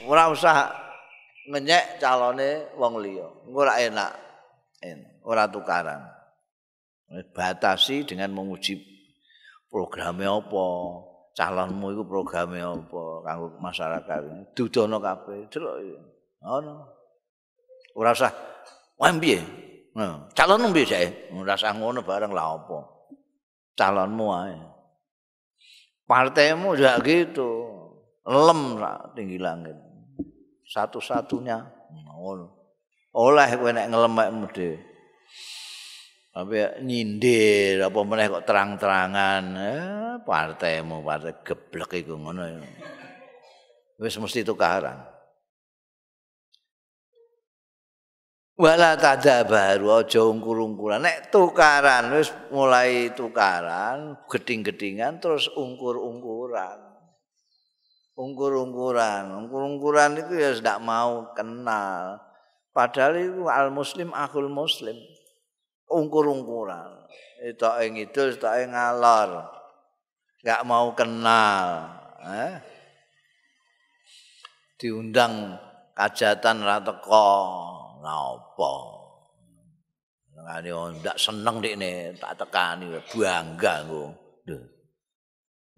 Ora 0.06 0.30
usah 0.30 0.70
ngenyek 1.50 1.98
calone 1.98 2.70
wong 2.78 3.02
liya. 3.02 3.26
Ora 3.50 3.82
enak. 3.82 4.14
Ora 5.26 5.50
tukaran. 5.50 6.06
Batasi 7.34 8.06
dengan 8.06 8.38
menguji 8.38 8.78
programnya 9.74 10.38
apa, 10.38 10.66
calonmu 11.34 11.90
itu 11.90 12.04
programnya 12.06 12.70
apa 12.70 13.02
kanggo 13.26 13.58
masyarakat. 13.58 14.54
Dudono 14.54 15.02
kabeh, 15.02 15.50
delok. 15.50 15.82
Ono. 16.46 16.76
Ora 17.98 18.14
usah 18.14 18.30
wah 19.02 19.10
piye? 19.18 19.42
Nah, 19.98 20.30
calon 20.38 20.70
piye 20.70 20.86
sih? 20.86 21.10
Rasa 21.42 21.74
ngono 21.74 22.06
bareng 22.06 22.30
lah 22.30 22.54
apa? 22.54 22.78
Calonmu 23.74 24.28
ae. 24.30 24.75
Partaimu 26.06 26.78
juga 26.78 27.02
gitu. 27.02 27.50
Lem 28.26 28.78
tinggi 29.18 29.38
langit. 29.42 29.78
Satu-satunya 30.66 31.62
ngono. 31.94 32.54
Oleh 33.16 33.50
kowe 33.58 33.72
nek 33.72 33.90
ngelemekmu 33.90 34.46
dhewe. 34.54 34.78
Tapi 36.36 36.84
nyindir 36.84 37.80
apa 37.80 38.00
meneh 38.04 38.28
kok 38.28 38.44
terang-terangan, 38.44 39.44
eh, 39.56 40.14
partaimu 40.20 41.00
partai 41.00 41.40
geblek 41.48 42.04
iku 42.04 42.20
ngono. 42.20 42.44
Wis 43.96 44.20
mesti 44.20 44.44
tukaran. 44.44 45.15
Wala 48.56 48.96
tadabaru 48.96 50.04
aja 50.04 50.24
ungkur-ungkuran. 50.24 51.04
Nek 51.04 51.32
tukaran 51.32 52.12
wis 52.16 52.32
mulai 52.52 53.12
tukaran 53.12 54.16
geding-gedingan 54.32 55.20
terus 55.20 55.52
ungkur-ungkuran. 55.54 56.80
Ungkur-ungkuran. 58.16 59.32
Ungkur-ungkuran 59.44 60.20
itu 60.24 60.34
ya 60.40 60.56
tidak 60.56 60.80
mau 60.80 61.36
kenal. 61.36 62.20
Padahal 62.72 63.20
itu 63.20 63.44
al 63.52 63.72
muslim 63.72 64.16
akhul 64.16 64.48
muslim. 64.48 64.96
Ungkur-ungkuran. 65.92 67.08
Itu 67.44 67.68
yang 67.68 68.00
itu 68.00 68.20
itu 68.32 68.48
yang 68.48 68.72
ngalor. 68.72 69.52
Nggak 70.42 70.62
mau 70.64 70.94
kenal 70.94 71.90
eh? 72.26 72.56
diundang 74.76 75.56
kajatan 75.96 76.62
rateko 76.62 77.32
Napa? 78.06 78.74
Ngene 80.36 81.02
ndak 81.02 81.18
seneng 81.18 81.58
dikne 81.58 82.14
tak 82.22 82.38
tekani 82.38 82.94
bangga 83.10 83.82
engko. 83.82 84.04
Lho. 84.46 84.58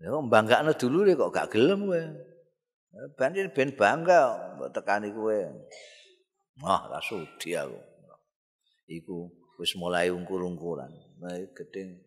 Ya 0.03 0.11
banggane 0.11 0.75
dulure 0.75 1.15
kok 1.15 1.31
gak 1.31 1.55
gelem 1.55 1.87
kowe. 1.87 2.03
Ben 3.15 3.31
ben 3.53 3.69
bangga 3.79 4.19
mbok 4.59 4.69
tekani 4.75 5.15
kowe. 5.15 5.39
Wah, 6.59 6.89
ra 6.89 6.99
sudi 6.99 7.55
aku. 7.55 7.79
Iku 8.89 9.29
wis 9.61 9.77
mulai 9.79 10.11
ungkur-ungkuran. 10.11 10.91
Geding 11.53 12.03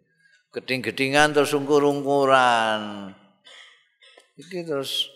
geding-gedingan 0.50 1.30
terus 1.32 1.54
ungkur-ungkuran. 1.54 3.14
Iki 4.36 4.66
terus 4.66 5.06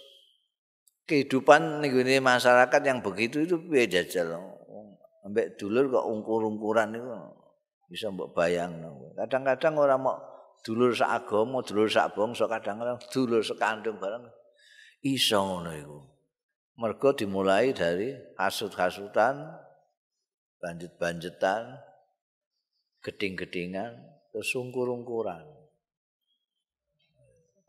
kehidupan 1.04 1.82
ning 1.84 1.92
masyarakat 2.22 2.80
yang 2.86 3.04
begitu 3.04 3.44
itu 3.44 3.58
piye 3.58 3.84
jajal 3.90 4.38
ambek 5.24 5.56
dulur 5.56 5.88
kok 5.88 6.04
ungkur-ungkuran 6.04 6.94
itu 6.94 7.08
bisa 7.88 8.12
mbok 8.12 8.36
bayang. 8.36 8.76
Kadang-kadang 9.16 9.74
orang 9.80 10.00
mau 10.00 10.16
dulur 10.64 10.92
sak 10.92 11.24
agama 11.24 11.60
dulur 11.64 11.88
sak 11.88 12.12
bangsa 12.16 12.44
kadang-kadang 12.48 13.00
dulur 13.08 13.40
sekandung 13.40 13.96
bareng. 13.96 14.24
Iso 15.04 15.40
ngono 15.40 15.72
iku. 15.72 15.98
Mergo 16.74 17.14
dimulai 17.14 17.70
dari 17.70 18.10
hasut-hasutan 18.34 19.38
banjet-banjetan 20.58 21.76
geding-gedingan 23.04 23.94
terus 24.32 24.50
ungkur-ungkuran 24.58 25.53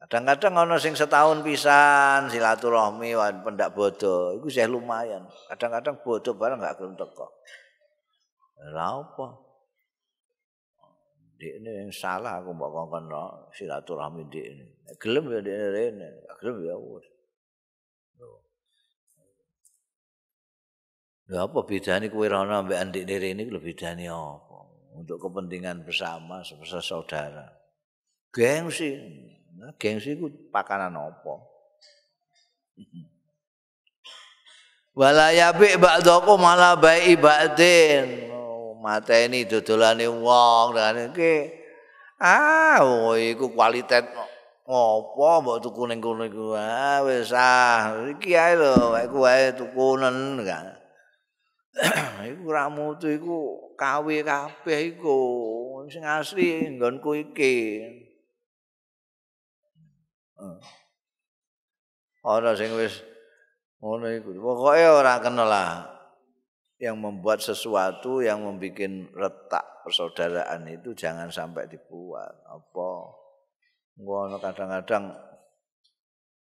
Kadang-kadang 0.05 0.53
ana 0.53 0.77
sing 0.77 0.93
setahun 0.93 1.41
pisan 1.41 2.29
silaturahmi 2.29 3.17
wan 3.17 3.41
pendak 3.41 3.74
bodo, 3.74 4.38
iku 4.38 4.45
sih 4.53 4.62
lumayan. 4.69 5.25
Kadang-kadang 5.50 5.97
bodo 6.05 6.38
bareng 6.38 6.62
gak 6.62 6.77
gelem 6.77 6.93
teko. 6.93 7.25
Lah 8.69 9.01
apa? 9.01 9.25
Dik 11.41 11.57
yang 11.65 11.89
salah 11.89 12.38
aku 12.38 12.53
mbak 12.53 12.69
kongkon 12.69 13.10
no, 13.10 13.49
silaturahmi 13.58 14.30
dik. 14.30 14.45
Gelem 15.01 15.25
ya 15.34 15.39
dik 15.41 15.58
ini, 15.73 16.08
gelem 16.38 16.56
ya 16.69 16.77
wis. 16.77 17.06
Ya 21.25 21.49
apa 21.49 21.65
bedanya 21.65 22.06
kue 22.13 22.30
rana 22.30 22.62
mbak 22.62 22.77
andik 22.77 23.10
diri 23.10 23.34
ini 23.34 23.49
lebih 23.49 23.73
bedanya 23.73 24.13
apa? 24.13 24.69
Untuk 24.93 25.17
kepentingan 25.17 25.82
bersama, 25.82 26.45
sebesar 26.45 26.86
saudara. 26.86 27.49
Gengsi. 28.30 28.93
Nah, 29.56 29.72
gengsi 29.80 30.20
ku 30.20 30.28
pakanan 30.52 30.96
apa? 30.96 31.36
Walaya 35.00 35.52
bi 35.52 35.76
ba'daku 35.76 36.39
malah 36.39 36.80
baik 36.80 37.20
ibadin. 37.20 38.32
Oh, 38.32 38.76
mata 38.80 39.18
ini 39.18 39.44
dodolane 39.44 40.08
wong 40.08 40.78
dan 40.78 41.10
iki 41.12 41.65
ah 42.22 42.80
oh, 42.80 43.18
iku 43.18 43.52
kualitas 43.52 44.08
ngopo 44.63 45.44
mbok 45.44 45.58
tuku 45.65 45.82
ning 45.89 46.00
kono 46.00 46.24
iku 46.30 46.56
ah 46.56 47.04
wis 47.04 47.34
ah 47.36 48.08
iki 48.08 48.38
ae 48.38 48.56
lho 48.56 48.94
iku 49.10 49.18
wae 49.26 49.52
tukunen 49.52 50.39
kan 50.48 50.80
iku 52.24 52.46
ramutu 52.50 53.12
iku 53.12 53.38
kawe 53.76 54.15
kabeh 54.24 54.96
iku 54.96 55.18
sing 55.91 56.08
asli 56.08 56.72
nggonku 56.78 57.20
iki 57.20 57.56
Ora 62.26 62.58
sing 62.58 62.74
wis 62.74 63.06
ngono 63.80 64.10
iku. 64.10 64.34
Pokoke 64.41 64.86
ora 64.89 65.21
kenal 65.21 65.45
lah. 65.45 65.71
Yang 66.76 66.98
membuat 67.00 67.39
sesuatu 67.39 68.19
yang 68.19 68.43
membuat 68.43 69.13
retak 69.15 69.65
persaudaraan 69.88 70.67
itu 70.67 70.91
jangan 70.91 71.32
sampai 71.32 71.71
dibuat. 71.71 72.36
Apa? 72.50 72.89
Ngono 74.02 74.41
kadang-kadang 74.43 75.15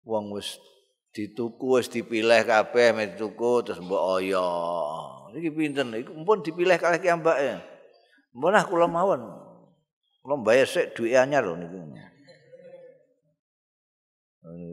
wong 0.03 0.35
wis 0.35 0.59
dituku 1.15 1.79
wis 1.79 1.87
dipilih 1.87 2.43
kabeh 2.43 2.91
mek 2.91 3.15
dituku 3.15 3.63
terus 3.63 3.79
mbok 3.79 4.19
oyo. 4.19 4.47
Iki 5.31 5.49
pinten? 5.53 5.93
Iku 5.93 6.11
pun 6.25 6.41
dipilih 6.41 6.75
kalih 6.81 6.99
ki 6.99 7.13
ambake. 7.13 7.61
Mbon 8.33 8.57
kula 8.67 8.89
mawon. 8.89 9.21
Kula 10.25 10.35
bayar 10.41 10.67
sik 10.67 10.97
duwe 10.97 11.15
anyar 11.15 11.45
lho 11.45 11.55
niku. 11.55 11.79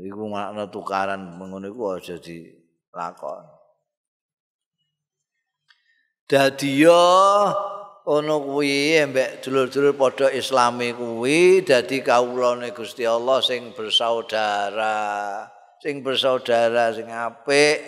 Iku 0.07 0.31
makna 0.31 0.71
tukaran 0.71 1.39
mengono 1.39 1.67
iku 1.67 1.99
aja 1.99 2.17
dilakon. 2.23 3.45
Dadi 6.27 6.83
yo 6.83 7.07
ono 8.07 8.35
kuwi 8.43 8.99
mbek 9.11 9.43
dulur-dulur 9.43 9.95
padha 9.95 10.31
islami 10.31 10.91
kuwi 10.95 11.63
dadi 11.63 12.03
kawulane 12.03 12.75
Gusti 12.75 13.07
Allah 13.07 13.39
sing 13.43 13.75
bersaudara, 13.75 15.47
sing 15.83 16.03
bersaudara 16.03 16.95
sing 16.95 17.11
apik, 17.11 17.79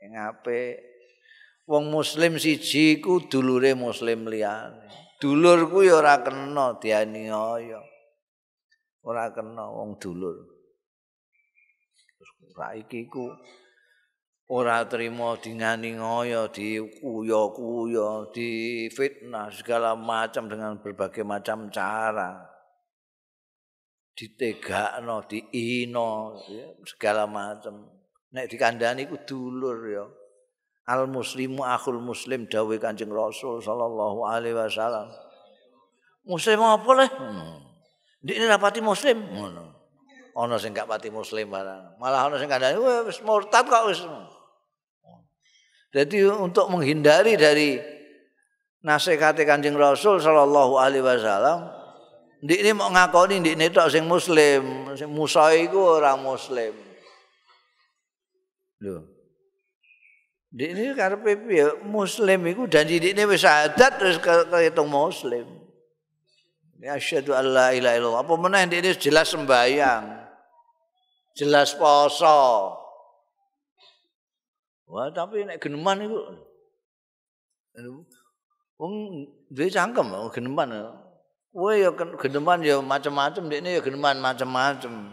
sing 0.00 0.16
apik. 0.16 0.88
Wong 1.68 1.92
muslim 1.92 2.34
siji 2.40 2.98
ku 2.98 3.30
dulure 3.30 3.76
muslim 3.78 4.26
liyane. 4.26 4.90
Dulur 5.20 5.68
ku 5.68 5.84
ya 5.84 6.00
ora 6.00 6.24
kena 6.24 6.80
dianiaya. 6.80 7.78
Ora 9.04 9.30
kena 9.30 9.68
wong 9.68 10.00
dulur. 10.00 10.59
Saiki 12.50 13.06
ku 13.06 13.30
ora 14.50 14.82
trima 14.90 15.38
dingani 15.38 15.94
ngoyo 15.94 16.50
di 16.50 16.82
kuyo-kuyo 16.82 18.34
di 18.34 18.90
fitnah 18.90 19.46
segala 19.54 19.94
macam 19.94 20.50
dengan 20.50 20.82
berbagai 20.82 21.22
macam 21.22 21.70
cara. 21.70 22.50
Ditegakno 24.10 25.24
diino 25.30 26.36
segala 26.82 27.24
macam. 27.30 27.88
Nek 28.34 28.50
dikandani 28.50 29.06
ku 29.06 29.16
dulur 29.22 29.78
ya. 29.86 30.04
Al 30.90 31.06
muslimu 31.06 31.62
akhul 31.62 32.02
muslim 32.02 32.50
dawuh 32.50 32.74
kanjeng 32.82 33.14
rasul 33.14 33.62
sallallahu 33.62 34.26
alaihi 34.26 34.58
wasallam. 34.58 35.06
Muslim 36.26 36.58
apa 36.60 36.90
le 36.98 37.06
hmm. 37.06 37.58
ini 38.26 38.44
rapati 38.50 38.82
muslim. 38.82 39.18
Ngono 39.30 39.79
ana 40.36 40.56
sing 40.58 40.74
gak 40.76 40.86
pati 40.86 41.10
muslim 41.10 41.50
barang. 41.50 41.98
Malah 41.98 42.30
ana 42.30 42.36
sing 42.38 42.46
kandhani 42.46 42.78
wis 43.06 43.18
murtad 43.22 43.66
kok 43.66 43.86
wis. 43.90 44.02
Jadi 45.90 46.22
untuk 46.30 46.70
menghindari 46.70 47.34
dari 47.34 47.74
nasihat 48.86 49.34
Kanjeng 49.42 49.74
Rasul 49.74 50.22
sallallahu 50.22 50.78
alaihi 50.78 51.02
wasallam, 51.02 51.66
ndik 52.46 52.58
ini 52.62 52.70
mau 52.70 52.94
ngakoni 52.94 53.42
ndik 53.42 53.74
tok 53.74 53.90
sing 53.90 54.06
muslim, 54.06 54.94
sing 54.94 55.10
Musa 55.10 55.50
iku 55.50 55.98
ora 55.98 56.14
muslim. 56.14 56.70
Lho. 58.86 59.02
Ndik 60.54 60.94
karepe 60.94 61.42
piye? 61.42 61.82
Muslim 61.82 62.46
iku 62.46 62.70
dan 62.70 62.86
ndik 62.86 63.26
wis 63.26 63.42
adat 63.42 63.98
terus 63.98 64.22
kehitung 64.22 64.86
muslim. 64.86 65.58
Ya 66.78 66.94
asyhadu 66.94 67.34
an 67.34 67.50
la 67.50 67.74
ilaha 67.74 67.94
illallah. 67.98 68.22
Apa 68.22 68.34
meneh 68.38 68.62
ndik 68.70 68.94
jelas 69.02 69.34
sembahyang. 69.34 70.19
Jelas 71.36 71.74
poso. 71.74 72.74
Wah, 74.90 75.06
tapi 75.14 75.46
nek 75.46 75.62
geneman 75.62 76.02
iku 76.02 76.18
Wong 78.80 78.94
duwe 79.52 79.68
cangkem 79.68 80.08
geneman. 80.32 80.72
Kowe 81.52 81.74
ya 81.76 81.90
geneman 81.94 82.64
ya 82.64 82.80
macam-macam 82.80 83.50
dekne 83.50 83.76
ya 83.76 83.80
geneman 83.84 84.16
macam-macam. 84.22 85.12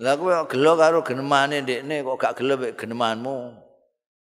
Lah 0.00 0.16
kowe 0.16 0.32
gelo 0.48 0.72
karo 0.74 1.04
genemane 1.04 1.60
dekne 1.60 2.00
kok 2.00 2.16
gak 2.18 2.34
gelo 2.40 2.56
mek 2.56 2.74
genemanmu. 2.80 3.36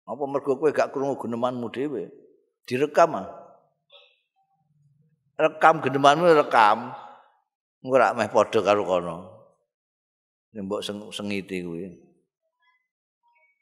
Apa 0.07 0.23
mergo 0.31 0.57
kowe 0.57 0.71
gak 0.71 0.95
krungu 0.95 1.19
genemanmu 1.19 1.67
dhewe? 1.75 2.09
Direkam 2.65 3.19
ah. 3.19 3.29
Rekam 5.35 5.83
genemanmu 5.83 6.31
rekam. 6.37 6.95
Ora 7.83 8.15
meh 8.15 8.31
padha 8.31 8.61
karo 8.63 8.85
kono. 8.87 9.40
Nembok 10.51 10.83
sengiti 11.15 11.63
kuwi. 11.63 11.87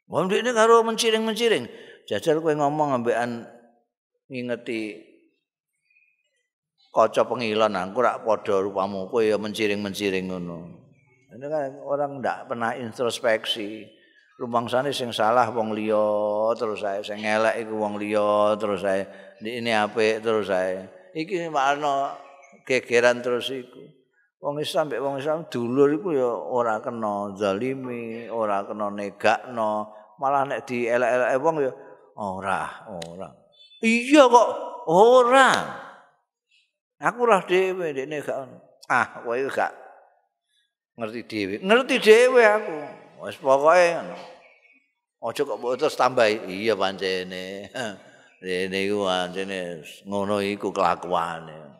Wong 0.09 0.33
dekne 0.33 0.57
karo 0.57 0.81
menciring-menciring. 0.81 1.69
Jajal 2.09 2.41
kowe 2.41 2.57
ngomong 2.57 2.97
ambekan 2.97 3.45
ngingeti 4.33 5.05
kaca 6.89 7.29
pengilan 7.29 7.77
aku 7.77 8.01
rak 8.01 8.25
padha 8.25 8.65
rupamu 8.65 9.13
kowe 9.13 9.21
ya 9.21 9.37
menciring-menciring 9.37 10.33
ngono. 10.33 10.59
Ini 11.29 11.45
kan 11.45 11.77
orang 11.85 12.25
ndak 12.25 12.49
pernah 12.49 12.73
introspeksi. 12.73 13.85
Rumangsane 14.39 14.95
sing 14.95 15.11
salah 15.11 15.51
wong 15.51 15.75
liya 15.75 16.55
terus 16.55 16.79
saya 16.79 17.03
sing 17.03 17.27
elek 17.27 17.59
iku 17.67 17.75
wong 17.75 17.99
liya 17.99 18.55
terus 18.55 18.87
saya 18.87 19.03
ini 19.43 19.75
apik 19.75 20.23
terus 20.23 20.47
saya. 20.47 20.87
Iki 21.11 21.51
makna 21.51 22.15
gegeran 22.63 23.19
terus 23.19 23.51
iku. 23.51 23.98
Wong 24.39 24.63
Islam 24.63 24.87
mek 24.87 25.03
wong 25.03 25.19
Islam 25.19 25.51
dulur 25.51 25.91
iku 25.99 26.15
ya 26.15 26.31
ora 26.31 26.79
kena 26.79 27.35
zalimi, 27.35 28.31
ora 28.31 28.63
kena 28.63 28.87
negakno, 28.87 29.91
malah 30.23 30.47
nek 30.47 30.63
dielek-elek 30.63 31.43
wong 31.43 31.57
ya 31.59 31.73
ora, 32.15 32.87
ora. 32.87 33.29
Iya 33.83 34.31
kok 34.31 34.49
ora. 34.87 35.51
Aku 36.99 37.27
ora 37.27 37.43
dhewe 37.47 37.95
dekne 37.95 38.23
gak. 38.23 38.37
Ah, 38.91 39.23
kowe 39.23 39.39
gak 39.51 39.71
ngerti 40.99 41.21
dhewe. 41.31 41.55
Ngerti 41.63 41.97
dhewe 42.03 42.43
aku. 42.43 42.77
Wis 43.23 43.39
pokoke 43.39 43.87
ngono. 43.95 44.19
Aja 45.23 45.43
kok 45.47 45.59
terus 45.79 45.95
tambahi. 45.95 46.43
Iya 46.47 46.75
pancene. 46.75 47.71
Dene 48.43 48.79
iku 48.87 49.07
pancene 49.07 49.83
ngono 50.07 50.43
iku 50.43 50.75
kelakuane. 50.75 51.78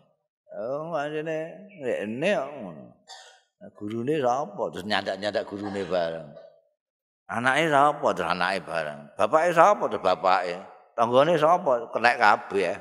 Oh, 0.59 0.91
pancene 0.91 1.71
rene 1.79 2.31
ngono. 2.35 2.85
Gurune 3.79 4.19
sapa? 4.19 4.63
Terus 4.75 4.87
nyandak-nyandak 4.91 5.47
gurune 5.47 5.87
bareng. 5.87 6.35
Anake 7.31 7.71
sapa? 7.71 8.07
Terus 8.11 8.31
anake 8.35 8.59
bareng. 8.67 9.01
Bapake 9.15 9.51
sapa? 9.55 9.85
Terus 9.87 10.03
bapake. 10.03 10.59
Tanggane 10.99 11.35
sapa? 11.39 11.95
Kenek 11.95 12.17
kabeh. 12.19 12.75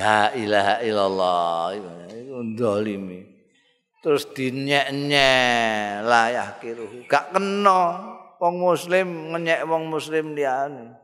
ya 0.00 0.32
ilaha 0.32 0.74
illallah 0.80 1.76
iku 1.76 2.40
ndolimi. 2.40 3.20
Terus 4.00 4.32
dinyek-nyek 4.32 6.08
layah 6.08 6.56
kiru. 6.56 6.88
Gak 7.04 7.36
kena 7.36 7.80
wong 8.40 8.54
muslim 8.64 9.36
ngenyek 9.36 9.68
wong 9.68 9.92
muslim 9.92 10.32
liyane. 10.32 10.97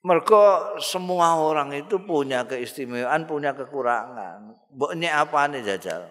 Mereka 0.00 0.76
semua 0.80 1.36
orang 1.36 1.76
itu 1.76 2.00
punya 2.00 2.48
keistimewaan, 2.48 3.28
punya 3.28 3.52
kekurangan. 3.52 4.56
Mbok 4.72 4.96
nyek 4.96 5.12
apane 5.12 5.60
jajal? 5.60 6.08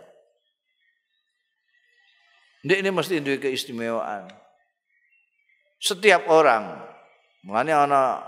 Ndek 2.61 2.79
ini 2.85 2.89
mesti 2.93 3.17
duwe 3.23 3.41
keistimewaan. 3.41 4.29
setiap 5.79 6.27
orang. 6.27 6.75
Mulane 7.47 7.71
ana 7.71 8.19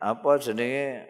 apa 0.00 0.40
jenenge 0.40 1.04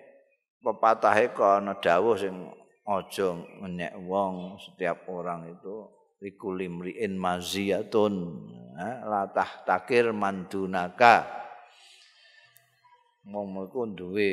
pepatah 0.58 1.14
iku 1.22 1.62
ana 1.62 1.78
dawuh 1.78 2.18
sing 2.18 2.34
aja 2.82 3.38
ngenyek 3.62 3.94
wong 4.04 4.58
setiap 4.58 5.06
orang 5.06 5.54
itu 5.54 5.86
likulimriin 6.18 7.14
maziyatun 7.14 8.14
latah 9.06 9.62
takir 9.62 10.10
mandunaka 10.10 11.41
wong 13.26 13.66
iku 13.68 13.86
duwe 13.94 14.30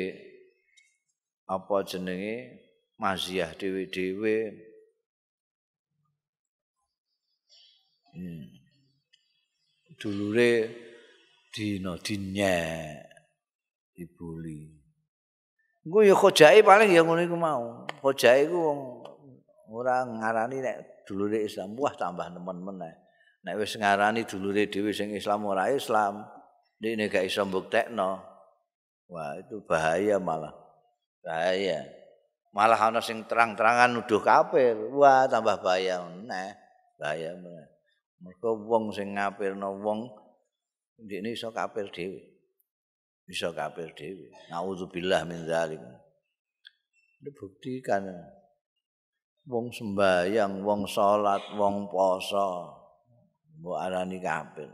apa 1.46 1.82
jenenge 1.86 2.34
maziyah 2.98 3.54
dhewe-dhewe. 3.54 4.36
Hmm. 8.10 8.42
dulure 10.00 10.66
dina 11.54 11.94
dinyek 12.00 13.06
dibuli 13.94 14.80
engko 15.84 16.00
ya 16.02 16.14
khojai 16.16 16.60
paling 16.64 16.90
ya 16.92 17.04
ngono 17.04 17.20
iku 17.24 17.36
mau. 17.36 17.84
Khojai 18.00 18.48
iku 18.48 18.58
wong 18.58 18.80
ora 19.72 20.04
ngarani 20.06 20.58
nek 20.62 21.06
dulure 21.08 21.40
Islam. 21.44 21.76
Wah 21.78 21.94
tambah 21.96 22.30
nemen 22.32 22.58
meneh. 22.62 22.94
Nek 23.44 23.54
wis 23.56 23.76
ngarani 23.76 24.28
dulure 24.28 24.68
dhewe 24.68 24.92
sing 24.92 25.12
Islam 25.16 25.48
ora 25.48 25.72
Islam 25.72 26.24
dene 26.80 27.08
gak 27.12 27.24
iso 27.28 27.44
mbuktekno 27.44 28.29
wah 29.10 29.34
itu 29.36 29.58
bahaya 29.66 30.16
malah 30.22 30.54
bahaya 31.20 31.82
malah 32.54 32.78
ana 32.78 33.02
sing 33.02 33.26
terang-terangan 33.26 33.90
nuduh 33.90 34.22
kafir 34.22 34.78
wah 34.94 35.26
tambah 35.26 35.58
bahaya 35.58 36.06
meneh 36.06 36.54
bahaya 36.96 37.34
meneh 37.34 37.70
Mergo 38.20 38.52
wong 38.68 38.92
sing 38.92 39.16
ngapirno 39.16 39.80
wong 39.80 40.04
ndekne 41.00 41.32
iso 41.32 41.48
kafir 41.56 41.88
dhewe. 41.88 42.20
Iso 43.24 43.48
kafir 43.56 43.96
dhewe. 43.96 44.28
Nauzubillah 44.52 45.24
min 45.24 45.48
dzalik. 45.48 45.80
Dibuktikan 47.24 48.04
wong 49.48 49.72
sembayang, 49.72 50.60
wong 50.60 50.84
salat, 50.84 51.40
wong 51.56 51.88
poso 51.88 52.76
mbok 53.60 53.80
arani 53.80 54.20
kafir. 54.20 54.68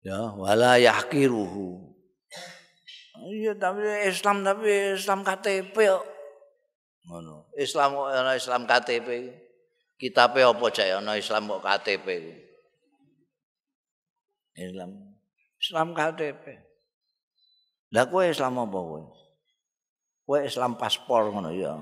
Ya, 0.00 0.32
wala 0.32 0.80
yahqiruhu. 0.80 1.92
Iya, 3.20 3.52
tapi 3.60 3.84
Islam 4.08 4.40
tapi 4.40 4.96
Islam 4.96 5.20
KTP 5.20 5.76
kok. 5.76 6.04
ngono. 7.04 7.52
Islam 7.58 8.00
ana 8.00 8.32
Islam 8.38 8.64
KTP 8.64 9.34
kitabe 10.00 10.40
apa 10.40 10.64
jek 10.72 11.04
ana 11.04 11.20
Islam 11.20 11.52
kok 11.52 11.60
KTP 11.60 12.06
Islam. 14.56 14.90
Islam 15.60 15.92
KTP 15.92 16.44
Lah 17.90 18.06
kowe 18.06 18.22
Islam 18.22 18.56
apa 18.56 18.78
kowe? 18.78 19.02
Kowe 20.24 20.38
Islam 20.40 20.78
paspor 20.78 21.28
ngono 21.34 21.50
ya. 21.52 21.74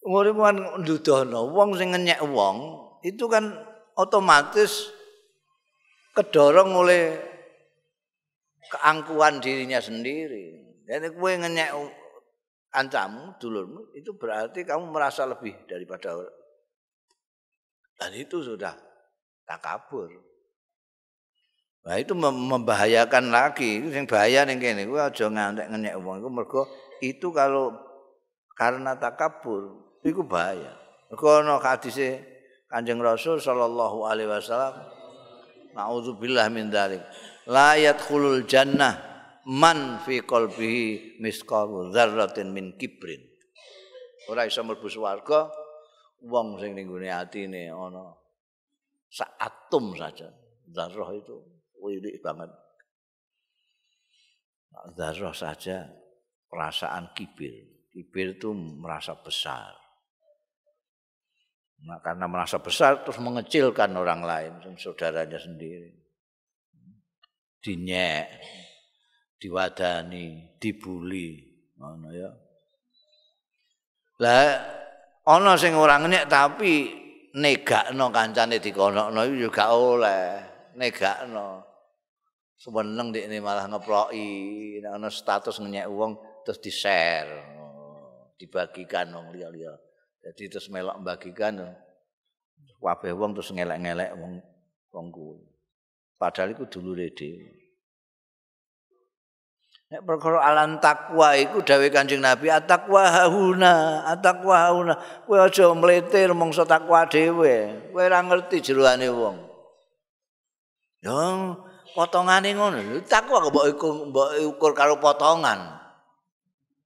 Umur-umuran 0.00 0.80
ndudono 0.80 1.52
wong 1.52 1.76
sing 1.76 1.92
ngenyek 1.92 2.24
wong 2.24 2.56
itu 3.04 3.28
kan 3.28 3.69
otomatis 4.00 4.88
kedorong 6.16 6.72
oleh 6.72 7.20
keangkuhan 8.72 9.44
dirinya 9.44 9.78
sendiri. 9.82 10.56
Jadi 10.88 11.12
kue 11.14 11.38
ngenyek 11.38 11.70
ancamu, 12.74 13.36
dulurmu, 13.38 13.94
itu 13.94 14.14
berarti 14.14 14.66
kamu 14.66 14.90
merasa 14.90 15.26
lebih 15.26 15.54
daripada 15.66 16.16
orang. 16.16 16.38
Dan 18.00 18.10
itu 18.16 18.40
sudah 18.40 18.72
takabur. 19.44 20.08
Nah 21.84 21.96
itu 22.00 22.16
membahayakan 22.16 23.28
lagi. 23.28 23.84
Itu 23.84 23.92
yang 23.92 24.08
bahaya 24.08 24.48
nih 24.48 24.56
kene. 24.56 24.82
Gue 24.88 25.00
aja 25.00 25.28
ngantek 25.28 25.68
ngenyek 25.68 25.94
uang. 26.00 26.24
Itu 26.24 26.30
mergo 26.32 26.62
itu 27.00 27.28
kalau 27.32 27.76
karena 28.56 28.96
takabur, 28.96 29.80
itu 30.04 30.20
bahaya. 30.24 30.76
Mergo 31.12 31.44
no 31.44 31.60
hadisnya 31.60 32.20
kanjeng 32.70 33.02
Rasul 33.02 33.42
Sallallahu 33.42 34.06
Alaihi 34.06 34.30
Wasallam. 34.30 34.86
Naudzubillah 35.74 36.46
min 36.50 36.70
dalik. 36.70 37.02
La 37.50 37.74
yadkhulul 37.74 38.46
jannah 38.46 39.10
man 39.46 39.98
fi 40.04 40.20
qalbihi 40.20 41.18
misqalu 41.18 41.90
dzarratin 41.90 42.52
min 42.52 42.76
kibrin 42.78 43.18
ora 44.28 44.44
iso 44.46 44.60
mlebu 44.62 44.86
swarga 44.86 45.48
wong 46.22 46.60
sing 46.60 46.76
ning 46.76 46.86
gone 46.86 47.08
atine 47.08 47.72
ana 47.72 48.14
sak 49.10 49.34
atom 49.40 49.96
saja 49.96 50.30
dzarrah 50.68 51.10
itu 51.16 51.36
wilik 51.80 52.20
banget 52.20 52.52
dzarrah 54.94 55.34
saja 55.34 55.88
perasaan 56.46 57.16
kibir 57.16 57.88
kibir 57.90 58.38
itu 58.38 58.52
merasa 58.54 59.16
besar 59.18 59.74
nah, 61.86 61.98
karena 62.04 62.26
merasa 62.28 62.60
besar 62.60 63.04
terus 63.04 63.20
mengecilkan 63.20 63.92
orang 63.96 64.20
lain 64.24 64.52
saudaranya 64.76 65.40
sendiri. 65.40 65.96
Dinyek 67.60 68.26
diwadani, 69.40 70.56
dibuli, 70.60 71.40
ngono 71.80 72.08
ya. 72.12 72.30
Lah 74.20 74.44
ana 75.24 75.56
sing 75.56 75.72
ora 75.72 75.96
ngenyek 75.96 76.28
tapi 76.28 76.72
negakno 77.36 78.12
kancane 78.12 78.60
dikonokno 78.60 79.20
iku 79.24 79.36
juga 79.48 79.72
oleh 79.72 80.24
negakno. 80.76 81.64
Seneng 82.60 83.08
dekne 83.08 83.40
malah 83.40 83.64
ngeploki 83.64 84.28
nek 84.84 84.92
ana 85.00 85.08
status 85.08 85.64
ngenyek 85.64 85.88
wong 85.88 86.20
terus 86.44 86.60
di-share 86.60 87.56
dibagikan 88.36 89.12
wong 89.16 89.32
liya-liya 89.32 89.89
jadi 90.20 90.42
terus 90.52 90.68
melok 90.68 91.00
membagikan 91.00 91.76
kabeh 92.80 93.12
wong 93.12 93.36
terus 93.36 93.52
ngelek-ngelek 93.52 94.16
wong 94.16 94.40
wong 94.92 95.06
kuwi 95.12 95.40
padahal 96.16 96.52
iku 96.52 96.64
dulure 96.68 97.12
dhewe 97.12 97.60
Nek 99.90 100.06
perkara 100.06 100.38
alan 100.38 100.78
takwa 100.78 101.34
iku 101.34 101.66
dawuh 101.66 101.90
Kanjeng 101.90 102.22
Nabi 102.22 102.46
atakwa 102.46 103.10
hauna, 103.10 104.06
atakwa 104.06 104.70
hauna. 104.70 104.94
Kowe 105.26 105.34
aja 105.42 105.66
mletir 105.74 106.30
mongso 106.30 106.62
takwa 106.62 107.10
dhewe. 107.10 107.90
Kowe 107.90 107.98
ora 107.98 108.22
ngerti 108.22 108.62
jeroane 108.62 109.10
wong. 109.10 109.34
Yo 111.02 111.18
potongane 111.98 112.54
ngono. 112.54 113.02
Takwa 113.02 113.42
kok 113.42 113.50
mbok 114.14 114.38
ukur 114.46 114.78
karo 114.78 115.02
potongan. 115.02 115.58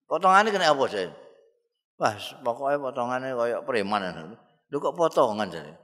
Potongane 0.09 0.49
kena 0.49 0.73
apa 0.73 0.85
sih? 0.89 1.05
Wah, 1.95 2.15
pokoknya 2.43 2.83
potongane 2.83 3.29
kaya 3.39 3.59
preman. 3.63 4.03
Lho 4.71 4.77
kok 4.83 4.99
potongan 4.99 5.47
jane? 5.47 5.79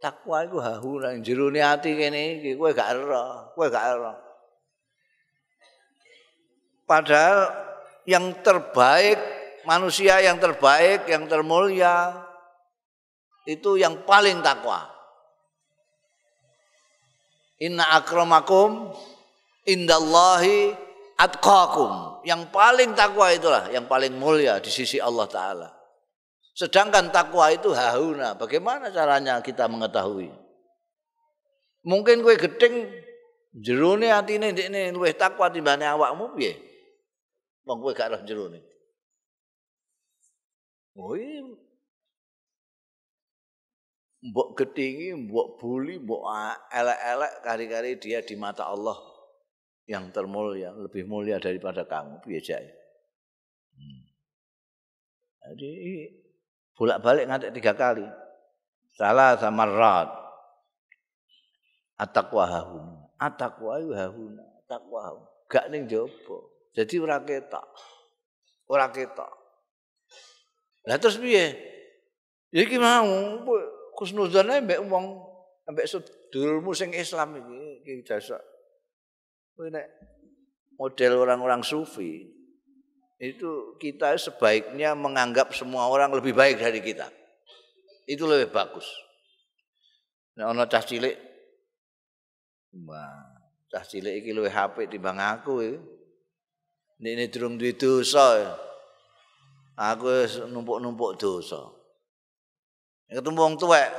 Takwa 0.00 0.44
iku 0.44 0.60
hauna 0.64 1.12
jerone 1.20 1.60
ati 1.60 1.92
kene 1.92 2.40
iki 2.40 2.56
kowe 2.56 2.72
gak 2.72 2.96
ero, 2.96 3.52
kowe 3.52 3.68
gak 3.68 3.86
ero. 3.96 4.12
Padahal 6.88 7.52
yang 8.08 8.32
terbaik, 8.40 9.20
manusia 9.68 10.18
yang 10.24 10.40
terbaik, 10.40 11.04
yang 11.04 11.28
termulia, 11.28 12.16
itu 13.44 13.76
yang 13.76 14.02
paling 14.08 14.40
takwa. 14.40 14.88
Inna 17.60 17.84
akramakum 17.92 18.90
indallahi 19.68 20.72
atqakum. 21.20 22.09
Yang 22.24 22.52
paling 22.52 22.92
takwa 22.92 23.32
itulah 23.32 23.68
yang 23.72 23.88
paling 23.88 24.14
mulia 24.16 24.60
di 24.60 24.68
sisi 24.68 25.00
Allah 25.00 25.26
Ta'ala. 25.26 25.68
Sedangkan 26.52 27.08
takwa 27.08 27.48
itu 27.48 27.72
hauna. 27.72 28.36
Bagaimana 28.36 28.92
caranya 28.92 29.40
kita 29.40 29.64
mengetahui? 29.70 30.28
Mungkin 31.86 32.20
kue 32.20 32.36
gedeng 32.36 32.92
jerone 33.56 34.12
atine 34.12 34.52
ndekne 34.52 34.92
luwih 34.92 35.16
takwa 35.16 35.48
timbane 35.48 35.88
awakmu 35.88 36.36
piye? 36.36 36.70
wong 37.70 37.78
kowe 37.78 37.94
gak 37.94 38.10
roh 38.10 38.22
jero 38.26 38.50
ne. 38.50 38.60
Oh 40.98 41.14
Mbok 44.20 44.52
gedingi, 44.52 45.16
mbok 45.16 45.56
buli, 45.56 45.96
mbok 45.96 46.28
elek-elek 46.68 47.32
kari-kari 47.40 47.96
dia 47.96 48.20
di 48.20 48.36
mata 48.36 48.68
Allah 48.68 49.09
yang 49.90 50.14
termulia, 50.14 50.70
lebih 50.70 51.02
mulia 51.02 51.42
daripada 51.42 51.82
kamu, 51.82 52.22
jae. 52.38 52.70
Hmm. 53.74 54.00
Jadi 55.50 56.06
bolak-balik 56.78 57.26
ngantek 57.26 57.50
tiga 57.58 57.74
kali. 57.74 58.06
Salah 58.94 59.34
sama 59.34 59.66
rat. 59.66 60.10
Atakwa 61.98 62.46
hahuna. 62.46 62.98
Atakwa 63.18 63.82
hahuna. 63.98 64.44
Atakwa 64.62 64.98
hahuna. 65.10 65.28
Gak 65.50 65.66
ning 65.74 65.90
jopo. 65.90 66.70
Jadi 66.70 67.02
ora 67.02 67.18
ketok. 67.18 67.66
Ora 68.70 68.86
ketok. 68.94 69.32
Lah 70.86 70.96
terus 71.02 71.18
piye? 71.18 71.58
Ya 72.54 72.62
iki 72.62 72.78
mau 72.78 73.42
kusnuzane 73.98 74.62
mbek 74.64 74.80
wong 74.86 75.06
mbek 75.70 75.86
sedulurmu 75.86 76.72
sing 76.72 76.94
Islam 76.94 77.36
iki 77.36 77.58
iki 77.82 77.92
jasa. 78.06 78.38
Nek 79.68 79.86
model 80.80 81.20
orang-orang 81.20 81.60
sufi 81.60 82.24
itu 83.20 83.76
kita 83.76 84.16
sebaiknya 84.16 84.96
menganggap 84.96 85.52
semua 85.52 85.84
orang 85.92 86.08
lebih 86.16 86.32
baik 86.32 86.56
dari 86.56 86.80
kita. 86.80 87.12
Itu 88.08 88.24
lebih 88.24 88.48
bagus. 88.48 88.88
Nek 90.40 90.56
ana 90.56 90.64
cah 90.64 90.80
cilik 90.80 91.28
Wah, 92.70 93.26
cah 93.66 93.82
cilik 93.82 94.22
iki 94.22 94.30
luwih 94.30 94.54
HP 94.54 94.86
timbang 94.86 95.18
aku 95.18 95.54
iki. 95.58 95.78
Ini 97.00 97.26
durung 97.32 97.58
duwe 97.58 97.74
dosa. 97.74 98.54
Aku 99.74 100.06
numpuk-numpuk 100.52 101.16
dosa. 101.18 101.58
Ketemu 103.08 103.40
wong 103.40 103.54
tuwek. 103.58 103.90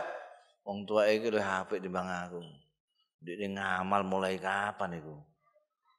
Wong 0.64 0.86
tuwek 0.88 1.20
iki 1.20 1.28
luwih 1.34 1.44
apik 1.44 1.84
timbang 1.84 2.08
aku. 2.08 2.40
Ndek 3.22 3.54
ngamal 3.54 4.02
mulai 4.08 4.40
kapan 4.40 4.98
iku? 4.98 5.31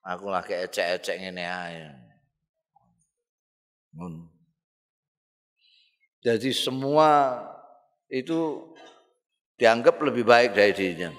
Aku 0.02 0.26
lagi 0.30 0.50
ecek-ecek 0.54 1.16
ngene 1.22 1.44
ae. 1.46 1.86
Jadi 6.22 6.50
semua 6.50 7.38
itu 8.10 8.70
dianggap 9.58 10.02
lebih 10.02 10.26
baik 10.26 10.58
dari 10.58 10.72
dirinya. 10.74 11.10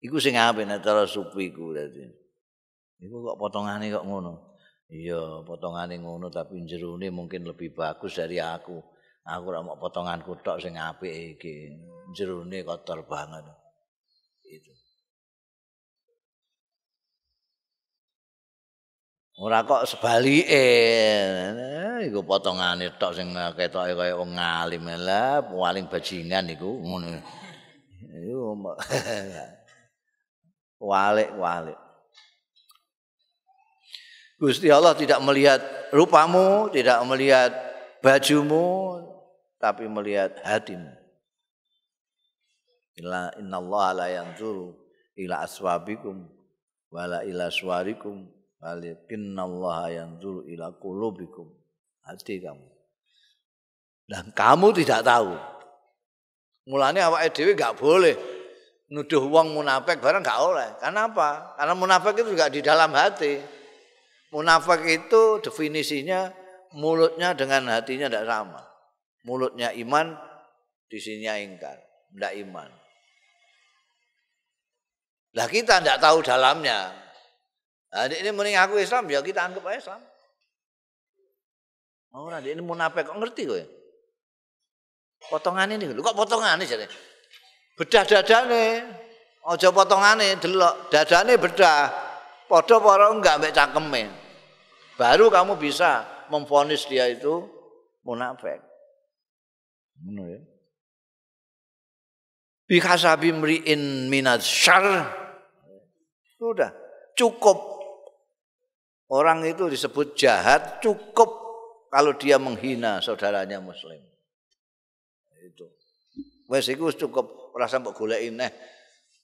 Iku 0.00 0.16
sing 0.16 0.40
apik 0.40 0.64
nek 0.64 0.80
cara 0.80 1.04
sufi 1.04 1.52
iku 1.52 1.76
dadi. 1.76 2.06
Iku 3.04 3.20
kok 3.20 3.36
potongane 3.36 3.92
kok 3.92 4.06
ngono. 4.06 4.56
Iya, 4.90 5.44
potongane 5.44 6.00
ngono 6.00 6.32
tapi 6.32 6.64
jerone 6.64 7.12
mungkin 7.12 7.44
lebih 7.44 7.76
bagus 7.76 8.16
dari 8.16 8.40
aku. 8.40 8.80
Aku 9.28 9.44
ora 9.52 9.60
mau 9.60 9.76
potonganku 9.76 10.40
tok 10.40 10.58
sing 10.64 10.80
apik 10.80 11.36
iki. 11.36 11.76
Jerone 12.16 12.64
kotor 12.64 13.04
banget. 13.04 13.44
Itu. 14.48 14.79
Ora 19.40 19.64
kok 19.64 19.88
sebalike. 19.88 20.68
Iku 22.04 22.20
potongane 22.28 22.92
tok 23.00 23.16
sing 23.16 23.32
ketoke 23.56 23.96
kaya 23.96 24.12
wong 24.12 24.36
alim 24.36 24.84
lah, 25.00 25.40
paling 25.40 25.88
bajingan 25.88 26.52
iku 26.52 26.76
ngono. 26.76 27.08
Walik-walik. 30.80 31.76
Gusti 34.40 34.72
Allah 34.72 34.96
tidak 34.96 35.20
melihat 35.20 35.60
rupamu, 35.92 36.72
tidak 36.72 36.96
melihat 37.04 37.52
bajumu, 38.00 38.96
tapi 39.60 39.84
melihat 39.84 40.40
hatimu. 40.40 40.88
Inna 42.96 43.56
Allah 43.56 43.86
la 43.92 44.06
yanzuru 44.08 44.76
ila 45.16 45.44
aswabikum 45.44 46.28
wala 46.92 47.24
ila 47.24 47.48
suarikum 47.52 48.28
walakin 48.60 49.34
Allah 49.34 49.80
yanzuru 49.90 50.46
ila 50.46 50.76
qulubikum. 50.76 51.48
Hati 52.04 52.40
kamu. 52.40 52.68
Dan 54.08 54.32
kamu 54.36 54.72
tidak 54.78 55.04
tahu. 55.04 55.34
Mulanya 56.68 57.08
awak 57.10 57.32
dhewe 57.34 57.56
enggak 57.56 57.76
boleh 57.80 58.16
nuduh 58.90 59.22
wong 59.30 59.54
munafik 59.54 60.02
bareng 60.02 60.20
enggak 60.20 60.40
oleh. 60.42 60.68
Karena 60.82 61.08
apa? 61.08 61.54
Karena 61.56 61.74
munafik 61.78 62.14
itu 62.20 62.34
juga 62.34 62.50
di 62.50 62.60
dalam 62.60 62.90
hati. 62.92 63.38
Munafik 64.34 64.82
itu 64.86 65.42
definisinya 65.42 66.30
mulutnya 66.74 67.34
dengan 67.34 67.70
hatinya 67.70 68.10
tidak 68.10 68.26
sama. 68.26 68.62
Mulutnya 69.26 69.74
iman, 69.78 70.16
di 70.90 70.98
sininya 70.98 71.38
ingkar, 71.38 71.78
tidak 72.14 72.32
iman. 72.46 72.70
Lah 75.38 75.46
kita 75.46 75.78
tidak 75.82 76.02
tahu 76.02 76.18
dalamnya. 76.26 76.99
Nah, 77.90 78.06
ini 78.06 78.30
mending 78.30 78.54
aku 78.54 78.78
Islam 78.78 79.10
ya 79.10 79.18
kita 79.18 79.50
anggap 79.50 79.66
Islam. 79.74 79.98
Oh, 82.10 82.26
nanti 82.26 82.50
ini 82.54 82.62
munafik 82.62 83.06
kok 83.06 83.18
ngerti 83.18 83.46
kowe? 83.46 83.62
Potongan 85.30 85.70
ini, 85.70 85.90
kok 85.94 86.16
potongan 86.18 86.58
ini 86.58 86.66
jadi? 86.66 86.86
Bedah 87.78 88.02
dadane, 88.02 88.82
ojo 89.46 89.68
potongane, 89.70 90.36
delok 90.42 90.90
dadane 90.90 91.38
bedah. 91.38 92.10
Padha 92.50 92.82
para 92.82 93.14
enggak 93.14 93.38
mbek 93.38 93.54
cangkeme. 93.54 94.10
Baru 94.98 95.30
kamu 95.30 95.54
bisa 95.54 96.02
memfonis 96.34 96.82
dia 96.90 97.06
itu 97.06 97.46
munafik. 98.02 98.58
Ngono 100.02 100.22
ya. 100.34 100.40
Bi 102.66 102.82
hasabi 102.82 103.30
mri'in 103.30 104.10
minaz 104.10 104.42
syarr. 104.42 105.06
Sudah, 106.36 106.74
cukup. 107.14 107.79
Orang 109.10 109.42
itu 109.42 109.66
disebut 109.66 110.14
jahat 110.14 110.78
cukup 110.78 111.34
kalau 111.90 112.14
dia 112.14 112.38
menghina 112.38 113.02
saudaranya 113.02 113.58
muslim. 113.58 113.98
Itu. 115.42 115.66
Wes 116.46 116.70
iku 116.70 116.94
cukup. 116.94 117.50
Ora 117.50 117.66
sampe 117.66 117.90
goleki 117.90 118.30
neh. 118.30 118.54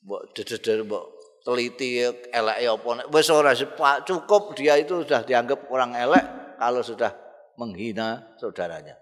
Mbok 0.03 0.35
dededer 0.35 0.83
mbok 0.83 1.05
teliti 1.47 2.03
elek 2.03 2.59
apa 2.67 3.07
wis 3.15 3.31
ora 3.31 3.55
cukup. 4.03 4.59
Dia 4.59 4.75
itu 4.75 5.07
sudah 5.07 5.23
dianggap 5.23 5.71
orang 5.71 5.95
elek 5.95 6.59
kalau 6.59 6.83
sudah 6.83 7.15
menghina 7.55 8.35
saudaranya. 8.43 8.99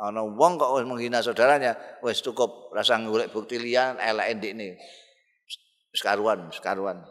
Ana 0.00 0.24
wong 0.24 0.56
kok 0.56 0.80
wis 0.80 0.88
menghina 0.88 1.20
saudaranya 1.20 1.76
wis 2.00 2.24
cukup. 2.24 2.72
Rasa 2.72 2.96
golek 3.04 3.28
bukti 3.28 3.60
liyan 3.60 4.00
elek 4.00 4.40
ndikne 4.40 4.80
sekaruan 5.92 6.48
sekaruan 6.56 7.04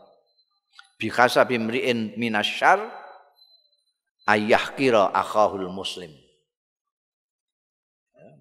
bi 0.99 1.07
khasabi 1.07 1.55
mri'in 1.55 2.19
minasyar 2.19 2.83
ayah 4.27 4.75
kira 4.75 5.07
akhahul 5.15 5.71
muslim. 5.71 6.11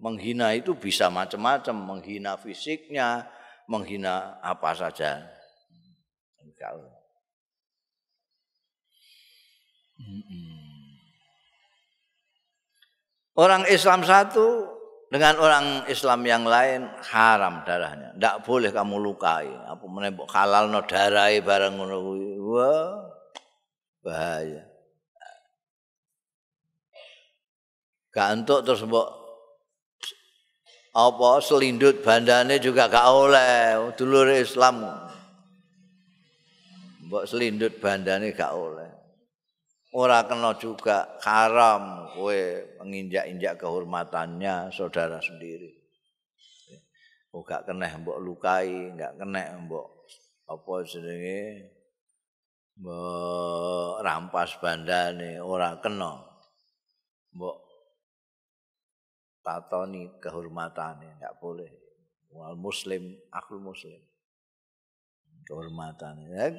Menghina 0.03 0.55
itu 0.55 0.75
bisa 0.75 1.11
macam-macam 1.11 1.75
menghina 1.75 2.35
fisiknya 2.39 3.27
menghina 3.71 4.43
apa 4.43 4.75
saja. 4.75 5.27
Orang 13.39 13.67
Islam 13.71 14.03
satu 14.03 14.78
dengan 15.09 15.41
orang 15.41 15.67
Islam 15.89 16.21
yang 16.29 16.45
lain 16.45 16.85
haram 17.09 17.65
darahnya. 17.65 18.13
Tidak 18.13 18.37
boleh 18.45 18.71
kamu 18.73 18.97
lukai. 19.01 19.49
Apa 19.49 19.85
menembok 19.89 20.29
halal 20.29 20.69
no 20.69 20.85
darai 20.85 21.41
barang 21.41 21.75
ngono 21.81 21.99
bahaya. 24.05 24.65
Gak 28.13 28.29
untuk 28.41 28.61
terus 28.65 28.85
mbok 28.85 29.09
apa 30.99 31.29
selindut 31.45 32.03
bandane 32.03 32.59
juga 32.59 32.89
gak 32.91 33.09
oleh 33.09 33.93
dulur 33.97 34.29
Islam. 34.33 34.83
Mbok 37.09 37.25
selindut 37.25 37.81
bandane 37.81 38.33
gak 38.37 38.53
oleh. 38.53 38.98
Ora 39.99 40.23
kena 40.31 40.55
juga 40.55 41.19
haram 41.27 42.15
kowe 42.15 42.39
menginjak-injak 42.79 43.59
kehormatannya 43.59 44.71
saudara 44.71 45.19
sendiri. 45.19 45.75
Oh 47.35 47.43
gak 47.43 47.67
kena 47.67 47.91
mbok 47.99 48.23
lukai, 48.23 48.95
gak 48.95 49.19
kena 49.19 49.59
mbok 49.67 50.07
apa 50.47 50.73
jenenge 50.87 51.43
mbok 52.79 53.99
rampas 54.07 54.55
bandane 54.63 55.43
ora 55.43 55.75
kena. 55.83 56.23
Mbok 57.35 57.59
tatoni 59.43 60.23
kehormatane 60.23 61.19
gak 61.19 61.43
boleh. 61.43 61.75
Wal 62.31 62.55
muslim, 62.55 63.19
akhul 63.35 63.59
muslim. 63.59 63.99
Kehormatane. 65.43 66.55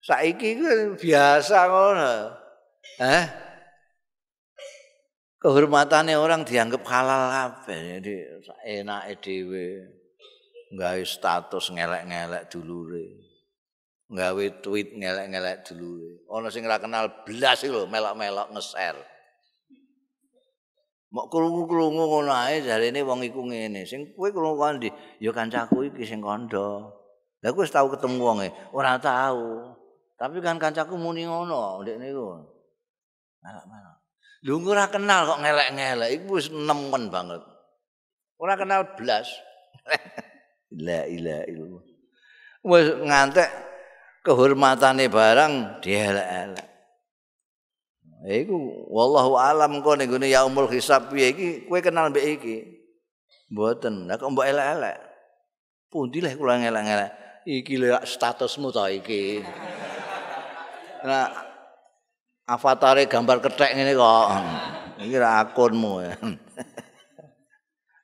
Saiki 0.00 0.56
biasa 0.96 1.58
ngono. 1.68 2.43
Eh? 3.00 3.24
Kehormatannya 5.44 6.16
orang 6.16 6.48
dianggap 6.48 6.80
halal 6.88 7.28
apa? 7.28 7.68
Jadi 7.68 8.24
enak 8.64 9.20
dhewe 9.20 9.84
nggawe 10.72 11.02
status 11.04 11.68
ngelek-ngelek 11.68 12.48
dulure. 12.48 13.06
Nggawe 14.08 14.44
tweet 14.64 14.96
ngelek-ngelek 14.96 15.68
dulure. 15.68 16.24
Ana 16.32 16.48
sing 16.48 16.64
ora 16.64 16.80
kenal 16.80 17.28
blas 17.28 17.60
iki 17.60 17.68
lho 17.68 17.84
melok-melok 17.84 18.56
nge-share. 18.56 19.04
Mok 21.14 21.30
krungu-krungu 21.30 22.10
ngono 22.10 22.32
ae 22.32 22.64
jarene 22.64 23.04
wong 23.04 23.22
iku 23.22 23.44
ngene. 23.44 23.84
Sing 23.84 24.16
kowe 24.16 24.32
krungu 24.32 24.64
ndi? 24.80 24.88
Ya 25.20 25.30
kancaku 25.30 25.92
iki 25.92 26.08
sing 26.08 26.24
kandha. 26.24 26.88
Lah 27.44 27.50
kowe 27.52 27.68
tau 27.68 27.92
ketemu 27.92 28.16
wonge? 28.16 28.48
Ora 28.72 28.96
tau. 28.96 29.76
Tapi 30.16 30.40
kan 30.40 30.56
kancaku 30.56 30.96
muni 30.96 31.28
ngono, 31.28 31.84
ndek 31.84 32.00
niku. 32.00 32.53
Malak-malak. 33.44 33.96
Lu 34.48 34.60
ora 34.64 34.88
kenal 34.88 35.28
kok 35.28 35.40
ngelek-ngelek 35.44 36.10
iku 36.16 36.40
wis 36.40 36.48
nemen 36.48 37.12
banget. 37.12 37.44
Ora 38.40 38.56
kenal 38.56 38.96
blas. 38.96 39.28
La 40.84 41.04
ilaha 41.04 41.44
illallah. 41.48 41.84
Wis 42.64 42.86
ngantek 43.04 43.50
kehormatane 44.24 45.12
barang 45.12 45.84
dielek-elek. 45.84 46.68
Iku 48.24 48.88
wallahu 48.88 49.36
alam 49.36 49.84
kok 49.84 50.00
ning 50.00 50.08
gone 50.08 50.24
yaumul 50.32 50.72
hisab 50.72 51.12
piye 51.12 51.36
iki 51.36 51.48
kowe 51.68 51.76
kenal 51.84 52.08
mbek 52.08 52.40
iki. 52.40 52.56
Mboten. 53.52 54.08
Lah 54.08 54.16
kok 54.16 54.32
mbok 54.32 54.48
elek-elek. 54.48 54.96
Pundi 55.92 56.24
leh 56.24 56.32
kula 56.32 56.64
ngelek-ngelek. 56.64 57.12
Iki 57.44 57.74
lho 57.76 58.00
statusmu 58.00 58.72
ta 58.72 58.88
iki. 58.88 59.44
Nah, 61.04 61.43
avatare 62.44 63.08
gambar 63.08 63.40
kethek 63.40 63.72
ngene 63.76 63.92
kok. 63.96 64.28
Iki 65.00 65.16
ra 65.18 65.42
akunmu. 65.44 65.92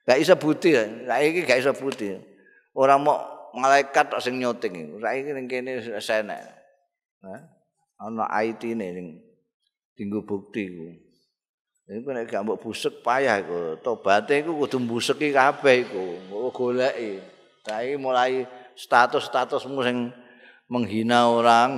Gak 0.08 0.18
iso 0.18 0.34
budi, 0.34 0.74
saiki 1.06 1.46
gak 1.46 1.62
iso 1.62 1.70
budi. 1.70 2.18
Ora 2.74 2.98
mau 2.98 3.14
malaikat 3.54 4.10
tok 4.10 4.18
sing 4.18 4.42
nyoting 4.42 4.74
iku. 4.74 4.96
Saiki 4.98 5.30
ning 5.30 5.46
kene 5.46 5.78
senek. 6.02 6.42
Hah? 7.22 7.40
Ana 8.00 8.26
IT-ne 8.42 8.86
ning 8.90 9.22
dinggo 9.94 10.26
bukti 10.26 10.66
iku. 10.66 10.88
Iku 11.94 12.10
nek 12.10 12.26
gak 12.26 12.42
mbok 12.42 12.58
busek 12.58 13.06
payah 13.06 13.38
iku. 13.38 13.78
Tobaté 13.86 14.42
iku 14.42 14.58
kudu 14.58 14.82
mbuseki 14.82 15.30
kabeh 15.30 15.86
iku. 15.86 16.02
Mbok 16.26 16.50
goleki. 16.58 17.22
Saiki 17.62 17.94
mulai 17.94 18.50
status-statusmu 18.74 19.78
sing 19.86 20.10
menghina 20.70 21.26
orang 21.26 21.70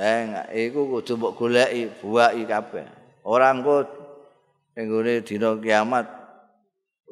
eh 0.00 0.48
iku 0.66 0.88
kudu 0.88 1.20
mbok 1.20 1.36
goleki 1.36 1.92
buaki 2.00 2.48
kabeh. 2.48 2.88
Ora 3.22 3.52
engko 3.52 3.84
ning 4.74 4.88
dina 5.22 5.54
kiamat 5.60 6.08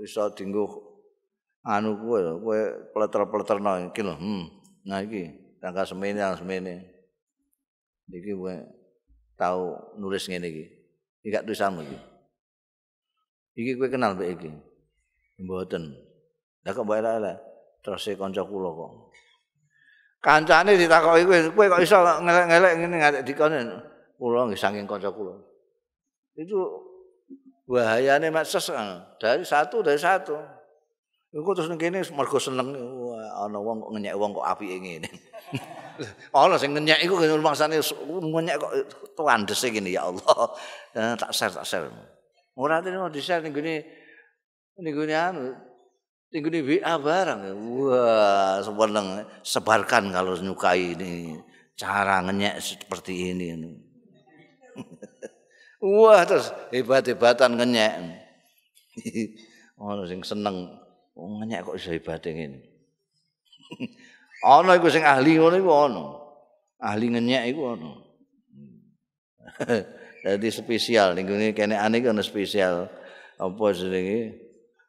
iso 0.01 0.33
dinggo 0.33 0.83
anu 1.62 1.94
kowe 2.01 2.20
kowe 2.42 2.61
pleter-pleterno 2.90 3.92
iki 3.92 4.03
lho 4.03 4.16
hmm. 4.16 4.44
Nah 4.88 5.05
iki 5.05 5.31
tangga 5.61 5.85
semene 5.85 6.18
tangga 6.18 6.40
semene. 6.40 6.75
Iki 8.09 8.33
kowe 8.33 8.55
tau 9.37 9.92
nulis 10.01 10.25
ngene 10.27 10.48
iki. 10.48 10.64
Iki 11.22 11.29
gak 11.29 11.44
tulisanmu 11.46 11.81
iki. 11.87 11.98
Iki 13.61 13.70
kowe 13.79 13.88
kenal 13.92 14.16
mbek 14.16 14.33
iki? 14.40 14.51
Mboten. 15.44 15.92
Lah 16.64 16.72
kok 16.72 16.83
mbok 16.88 16.98
ala 16.98 17.37
terus 17.85 18.09
kanca 18.16 18.42
kula 18.42 18.70
kok 18.72 19.12
kancane 20.23 20.79
ditakoki 20.79 21.27
kowe 21.27 21.39
kowe 21.51 21.67
kok 21.67 21.83
iso 21.83 21.99
ngelek-ngelek 21.99 22.73
ngene 22.79 22.97
ngadek 23.03 23.23
dikone 23.27 23.59
kula 24.15 24.47
nggih 24.47 24.61
saking 24.61 24.87
kanca 24.87 25.11
kula. 25.11 25.35
Itu 26.39 26.63
bahayane 27.67 28.31
medsos 28.31 28.71
dari 29.19 29.43
satu 29.43 29.83
dari 29.83 29.99
satu. 29.99 30.39
Iku 31.33 31.51
terus 31.57 31.73
kene 31.75 32.07
mergo 32.15 32.39
seneng. 32.39 32.71
Ana 33.35 33.59
wong 33.59 33.83
kok 33.83 33.91
ngenyek 33.99 34.15
wong 34.15 34.31
kok 34.31 34.47
apike 34.47 34.79
ngene. 34.79 35.11
Ana 36.37 36.55
sing 36.55 36.71
ngenyek 36.77 37.03
iku 37.03 37.19
maksane 37.19 37.83
ngenyek 37.83 38.57
kok 38.63 38.73
tuandese 39.19 39.75
ngene 39.75 39.91
ya 39.91 40.07
Allah. 40.07 40.55
Tak 41.19 41.35
share 41.35 41.51
tak 41.51 41.67
share. 41.67 41.91
Ora 42.55 42.79
terima 42.79 43.11
di 43.11 43.19
share 43.19 43.43
ning 43.43 43.57
gene 43.57 43.83
ning 44.79 44.95
gene 44.95 45.15
anu 45.19 45.72
Tinggu 46.33 46.49
di 46.49 46.64
WA 46.64 46.97
barang. 46.97 47.40
Wah, 47.61 48.64
sebenarnya 48.64 49.29
sebarkan 49.45 50.09
kalau 50.09 50.33
nyukai 50.40 50.97
ini. 50.97 51.37
Cara 51.77 52.25
ngenyek 52.25 52.57
seperti 52.57 53.37
ini. 53.37 53.53
Wah, 55.85 56.25
terus 56.25 56.49
hebat-hebatan 56.73 57.53
ngenyek. 57.53 57.92
Ono 59.83 60.09
sing 60.09 60.25
seneng 60.25 60.73
oh, 61.12 61.29
ngenyek 61.37 61.68
kok 61.68 61.77
iso 61.77 61.92
hebat 61.92 62.25
ngene. 62.25 62.64
Ono 64.57 64.73
iku 64.73 64.88
sing 64.88 65.05
ahli 65.05 65.37
ngono 65.37 65.55
iku 65.61 65.71
ono. 65.71 66.05
Ahli 66.83 67.14
ngenyek 67.14 67.54
iku 67.54 67.79
ono. 67.79 67.92
Jadi 70.27 70.48
spesial 70.50 71.15
ning 71.15 71.31
kene 71.54 71.79
ane 71.79 72.02
ono 72.02 72.19
spesial 72.27 72.90
apa 73.38 73.65
jenenge? 73.71 74.42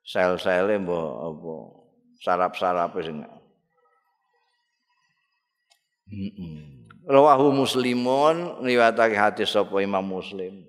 Sel-sele 0.04 0.76
mbok 0.84 1.12
apa 1.32 1.54
sarap-sarape 2.20 3.00
sing 3.04 3.18
Rawahu 7.04 7.52
Muslimun 7.52 8.64
riwayatake 8.64 9.18
hadis 9.18 9.52
sapa 9.52 9.76
Imam 9.84 10.06
Muslim. 10.06 10.64